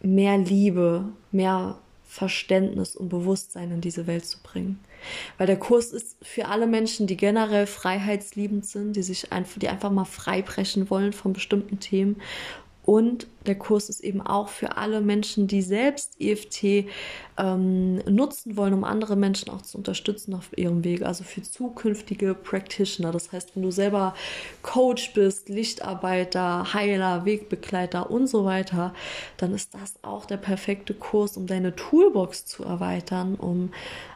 mehr 0.00 0.38
Liebe, 0.38 1.04
mehr 1.30 1.78
Verständnis 2.04 2.96
und 2.96 3.10
Bewusstsein 3.10 3.70
in 3.70 3.80
diese 3.82 4.06
Welt 4.06 4.24
zu 4.24 4.38
bringen. 4.42 4.80
Weil 5.36 5.46
der 5.46 5.58
Kurs 5.58 5.92
ist 5.92 6.16
für 6.22 6.46
alle 6.46 6.66
Menschen, 6.66 7.06
die 7.06 7.16
generell 7.16 7.66
freiheitsliebend 7.66 8.66
sind, 8.66 8.94
die 8.94 9.02
sich 9.02 9.32
einfach, 9.32 9.58
die 9.58 9.68
einfach 9.68 9.90
mal 9.90 10.04
freibrechen 10.04 10.90
wollen 10.90 11.12
von 11.12 11.32
bestimmten 11.32 11.80
Themen. 11.80 12.20
Und 12.84 13.26
der 13.48 13.56
Kurs 13.56 13.88
ist 13.88 14.00
eben 14.00 14.20
auch 14.20 14.48
für 14.48 14.76
alle 14.76 15.00
Menschen, 15.00 15.48
die 15.48 15.62
selbst 15.62 16.20
EFT 16.20 16.86
ähm, 17.38 17.96
nutzen 18.08 18.56
wollen, 18.56 18.74
um 18.74 18.84
andere 18.84 19.16
Menschen 19.16 19.50
auch 19.50 19.62
zu 19.62 19.78
unterstützen 19.78 20.34
auf 20.34 20.56
ihrem 20.56 20.84
Weg. 20.84 21.02
Also 21.02 21.24
für 21.24 21.42
zukünftige 21.42 22.34
Practitioner. 22.34 23.10
Das 23.10 23.32
heißt, 23.32 23.56
wenn 23.56 23.62
du 23.62 23.70
selber 23.70 24.14
Coach 24.62 25.14
bist, 25.14 25.48
Lichtarbeiter, 25.48 26.74
Heiler, 26.74 27.24
Wegbegleiter 27.24 28.10
und 28.10 28.26
so 28.26 28.44
weiter, 28.44 28.92
dann 29.38 29.54
ist 29.54 29.74
das 29.74 29.94
auch 30.02 30.26
der 30.26 30.36
perfekte 30.36 30.92
Kurs, 30.94 31.36
um 31.36 31.46
deine 31.46 31.74
Toolbox 31.74 32.44
zu 32.44 32.64
erweitern, 32.64 33.34
um 33.36 33.70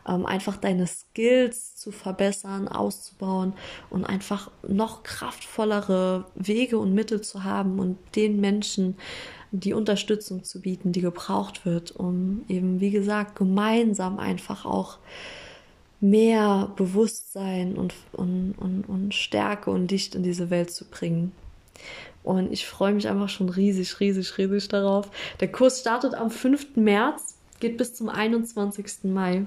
ähm, 0.07 0.27
einfach 0.27 0.57
deine 0.57 0.87
Skills 0.87 1.77
zu 1.77 1.92
verbessern, 1.92 2.68
auszubauen 2.68 3.55
und 3.88 4.05
einfach 4.05 4.51
noch 4.66 5.05
kraftvollere 5.05 6.27
Wege 6.35 6.79
und 6.79 6.95
Mittel 6.95 7.21
zu 7.21 7.45
haben 7.45 7.79
und 7.79 7.99
den 8.16 8.40
Menschen 8.40 8.97
die 9.53 9.75
Unterstützung 9.75 10.45
zu 10.45 10.61
bieten, 10.61 10.93
die 10.93 11.03
gebraucht 11.03 11.65
wird, 11.65 11.93
um 11.93 12.45
eben, 12.49 12.81
wie 12.81 12.91
gesagt, 12.91 13.37
gemeinsam 13.37 14.19
einfach 14.19 14.65
auch 14.65 14.99
mehr 16.01 16.73
Bewusstsein 16.77 17.77
und, 17.77 17.95
und, 18.12 18.55
und, 18.59 18.88
und 18.88 19.15
Stärke 19.15 19.71
und 19.71 19.91
Licht 19.91 20.15
in 20.15 20.23
diese 20.23 20.51
Welt 20.51 20.71
zu 20.71 20.85
bringen. 20.87 21.33
Und 22.25 22.53
ich 22.53 22.67
freue 22.67 22.95
mich 22.95 23.09
einfach 23.09 23.29
schon 23.29 23.49
riesig, 23.49 24.01
riesig, 24.01 24.37
riesig 24.38 24.69
darauf. 24.69 25.11
Der 25.41 25.51
Kurs 25.51 25.81
startet 25.81 26.15
am 26.15 26.31
5. 26.31 26.77
März, 26.77 27.37
geht 27.61 27.77
bis 27.77 27.95
zum 27.95 28.09
21. 28.09 29.05
Mai. 29.05 29.45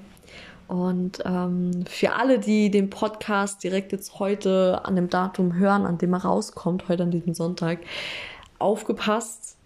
Und 0.67 1.19
ähm, 1.25 1.85
für 1.87 2.13
alle, 2.13 2.39
die 2.39 2.71
den 2.71 2.89
Podcast 2.89 3.63
direkt 3.63 3.91
jetzt 3.91 4.19
heute 4.19 4.81
an 4.83 4.95
dem 4.95 5.09
Datum 5.09 5.55
hören, 5.55 5.85
an 5.85 5.97
dem 5.97 6.13
er 6.13 6.23
rauskommt, 6.23 6.89
heute 6.89 7.03
an 7.03 7.11
diesem 7.11 7.33
Sonntag, 7.33 7.79
aufgepasst. 8.59 9.57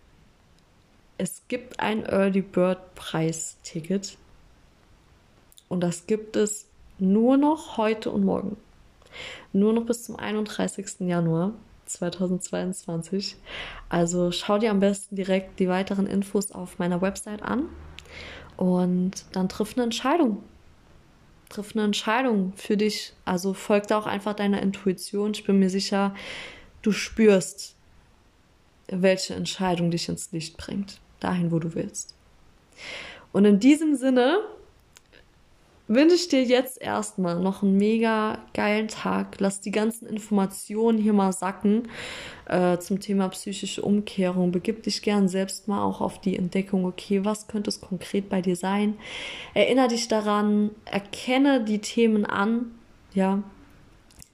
Es 1.20 1.44
gibt 1.50 1.82
ein 1.82 2.06
Early 2.06 2.42
Bird 2.42 2.96
Preis-Ticket. 2.96 4.18
Und 5.68 5.82
das 5.82 6.08
gibt 6.08 6.38
es 6.38 6.66
nur 6.98 7.36
noch 7.36 7.76
heute 7.76 8.10
und 8.10 8.24
morgen. 8.24 8.56
Nur 9.52 9.74
noch 9.74 9.86
bis 9.86 10.06
zum 10.06 10.16
31. 10.16 11.02
Januar 11.02 11.52
2022. 11.88 13.36
Also 13.90 14.32
schau 14.32 14.60
dir 14.60 14.72
am 14.72 14.80
besten 14.80 15.18
direkt 15.18 15.60
die 15.60 15.68
weiteren 15.68 16.08
Infos 16.08 16.54
auf 16.54 16.80
meiner 16.80 17.02
Website 17.02 17.44
an 17.44 17.68
und 18.56 19.26
dann 19.34 19.50
triff 19.50 19.74
eine 19.76 19.84
Entscheidung 19.84 20.42
triff 21.50 21.76
eine 21.76 21.84
Entscheidung 21.84 22.54
für 22.56 22.78
dich. 22.78 23.14
Also 23.26 23.54
folg 23.54 23.88
da 23.88 23.98
auch 23.98 24.06
einfach 24.06 24.36
deiner 24.36 24.62
Intuition. 24.62 25.32
Ich 25.32 25.44
bin 25.44 25.58
mir 25.58 25.72
sicher, 25.72 26.14
du 26.84 26.92
spürst, 26.92 27.76
welche 28.88 29.34
Entscheidung 29.36 29.92
dich 29.92 30.10
ins 30.10 30.32
Licht 30.32 30.58
bringt, 30.58 31.00
dahin, 31.20 31.52
wo 31.52 31.60
du 31.60 31.76
willst. 31.76 32.16
Und 33.32 33.46
in 33.46 33.60
diesem 33.60 33.96
Sinne 33.96 34.40
wünsche 35.90 36.16
ich 36.16 36.28
dir 36.28 36.44
jetzt 36.44 36.80
erstmal 36.80 37.40
noch 37.40 37.64
einen 37.64 37.76
mega 37.76 38.38
geilen 38.54 38.88
Tag. 38.88 39.38
Lass 39.40 39.60
die 39.60 39.72
ganzen 39.72 40.08
Informationen 40.08 41.00
hier 41.00 41.14
mal 41.14 41.34
sacken 41.34 41.90
äh, 42.46 42.78
zum 42.78 43.00
Thema 43.00 43.28
psychische 43.30 43.82
Umkehrung. 43.82 44.52
Begib 44.52 44.84
dich 44.84 45.02
gern 45.02 45.28
selbst 45.28 45.68
mal 45.68 45.84
auch 45.84 46.00
auf 46.00 46.22
die 46.22 46.38
Entdeckung, 46.38 46.86
okay, 46.86 47.26
was 47.26 47.48
könnte 47.48 47.70
es 47.70 47.82
konkret 47.82 48.30
bei 48.30 48.42
dir 48.42 48.56
sein? 48.56 48.98
Erinner 49.56 49.88
dich 49.88 50.08
daran, 50.08 50.70
erkenne 50.86 51.64
die 51.64 51.80
Themen 51.80 52.26
an, 52.26 52.72
ja. 53.14 53.44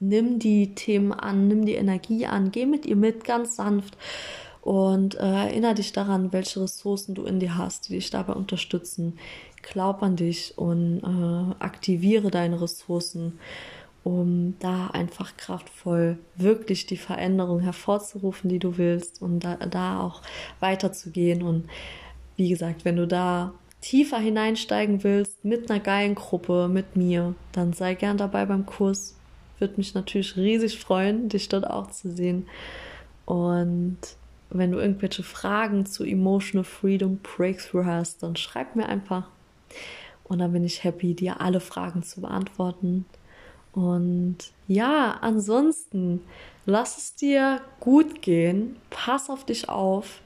Nimm 0.01 0.39
die 0.39 0.75
Themen 0.75 1.13
an, 1.13 1.47
nimm 1.47 1.65
die 1.65 1.75
Energie 1.75 2.25
an, 2.25 2.51
geh 2.51 2.65
mit 2.65 2.85
ihr 2.85 2.97
mit, 2.97 3.23
ganz 3.23 3.55
sanft 3.55 3.97
Und 4.65 5.13
äh, 5.13 5.19
erinnere 5.19 5.75
dich 5.75 5.93
daran, 5.93 6.33
welche 6.33 6.59
Ressourcen 6.59 7.13
du 7.13 7.25
in 7.25 7.39
dir 7.39 7.55
hast, 7.55 7.87
die 7.87 7.93
dich 7.93 8.09
dabei 8.09 8.33
unterstützen. 8.33 9.19
Glaub 9.61 10.01
an 10.01 10.15
dich 10.15 10.57
und 10.57 11.03
äh, 11.03 11.63
aktiviere 11.63 12.31
deine 12.31 12.59
Ressourcen, 12.59 13.37
um 14.03 14.55
da 14.57 14.87
einfach 14.87 15.37
kraftvoll 15.37 16.17
wirklich 16.35 16.87
die 16.87 16.97
Veränderung 16.97 17.59
hervorzurufen, 17.59 18.49
die 18.49 18.57
du 18.57 18.79
willst 18.79 19.21
und 19.21 19.41
da, 19.41 19.57
da 19.57 19.99
auch 19.99 20.23
weiterzugehen. 20.61 21.43
Und 21.43 21.69
wie 22.35 22.49
gesagt, 22.49 22.85
wenn 22.85 22.95
du 22.95 23.05
da 23.05 23.53
tiefer 23.81 24.17
hineinsteigen 24.17 25.03
willst 25.03 25.45
mit 25.45 25.69
einer 25.69 25.79
geilen 25.79 26.15
Gruppe, 26.15 26.69
mit 26.69 26.95
mir, 26.95 27.35
dann 27.51 27.73
sei 27.73 27.93
gern 27.93 28.17
dabei 28.17 28.47
beim 28.47 28.65
Kurs. 28.65 29.15
Würde 29.59 29.75
mich 29.77 29.93
natürlich 29.93 30.35
riesig 30.35 30.79
freuen, 30.79 31.29
dich 31.29 31.49
dort 31.49 31.69
auch 31.69 31.91
zu 31.91 32.09
sehen. 32.09 32.47
Wenn 34.49 34.71
du 34.71 34.79
irgendwelche 34.79 35.23
Fragen 35.23 35.85
zu 35.85 36.03
Emotional 36.03 36.63
Freedom 36.63 37.17
Breakthrough 37.17 37.85
hast, 37.85 38.23
dann 38.23 38.35
schreib 38.35 38.75
mir 38.75 38.87
einfach. 38.87 39.27
Und 40.23 40.39
dann 40.39 40.53
bin 40.53 40.63
ich 40.63 40.83
happy, 40.83 41.13
dir 41.13 41.41
alle 41.41 41.59
Fragen 41.59 42.03
zu 42.03 42.21
beantworten. 42.21 43.05
Und 43.73 44.37
ja, 44.67 45.17
ansonsten 45.21 46.21
lass 46.65 46.97
es 46.97 47.15
dir 47.15 47.61
gut 47.79 48.21
gehen, 48.21 48.77
pass 48.89 49.29
auf 49.29 49.45
dich 49.45 49.67
auf 49.69 50.21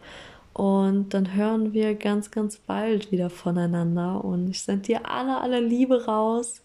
und 0.59 1.13
dann 1.13 1.35
hören 1.35 1.71
wir 1.71 1.95
ganz, 1.95 2.31
ganz 2.31 2.57
bald 2.57 3.13
wieder 3.13 3.29
voneinander. 3.29 4.23
Und 4.25 4.49
ich 4.49 4.61
sende 4.61 4.81
dir 4.81 5.09
alle, 5.09 5.39
alle 5.39 5.61
Liebe 5.61 6.05
raus 6.05 6.61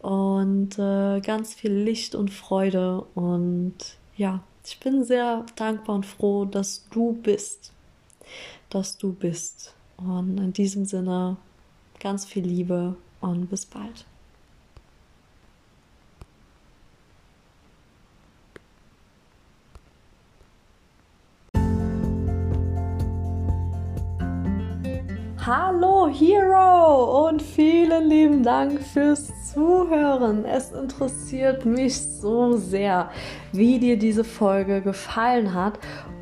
und 0.00 0.78
äh, 0.78 1.20
ganz 1.20 1.52
viel 1.52 1.72
Licht 1.72 2.14
und 2.14 2.30
Freude. 2.30 3.04
Und 3.14 3.76
ja, 4.16 4.42
ich 4.68 4.80
bin 4.80 5.04
sehr 5.04 5.46
dankbar 5.56 5.96
und 5.96 6.06
froh, 6.06 6.44
dass 6.44 6.86
du 6.90 7.12
bist. 7.12 7.72
Dass 8.68 8.98
du 8.98 9.12
bist. 9.12 9.74
Und 9.96 10.38
in 10.38 10.52
diesem 10.52 10.84
Sinne 10.84 11.38
ganz 12.00 12.26
viel 12.26 12.44
Liebe 12.44 12.96
und 13.20 13.48
bis 13.48 13.64
bald. 13.64 14.04
Hallo 25.50 26.08
Hero 26.08 27.26
und 27.26 27.40
vielen 27.40 28.06
lieben 28.06 28.42
Dank 28.42 28.82
fürs 28.82 29.32
Zuhören. 29.50 30.44
Es 30.44 30.72
interessiert 30.72 31.64
mich 31.64 31.98
so 31.98 32.58
sehr, 32.58 33.10
wie 33.52 33.78
dir 33.78 33.98
diese 33.98 34.24
Folge 34.24 34.82
gefallen 34.82 35.54
hat 35.54 35.78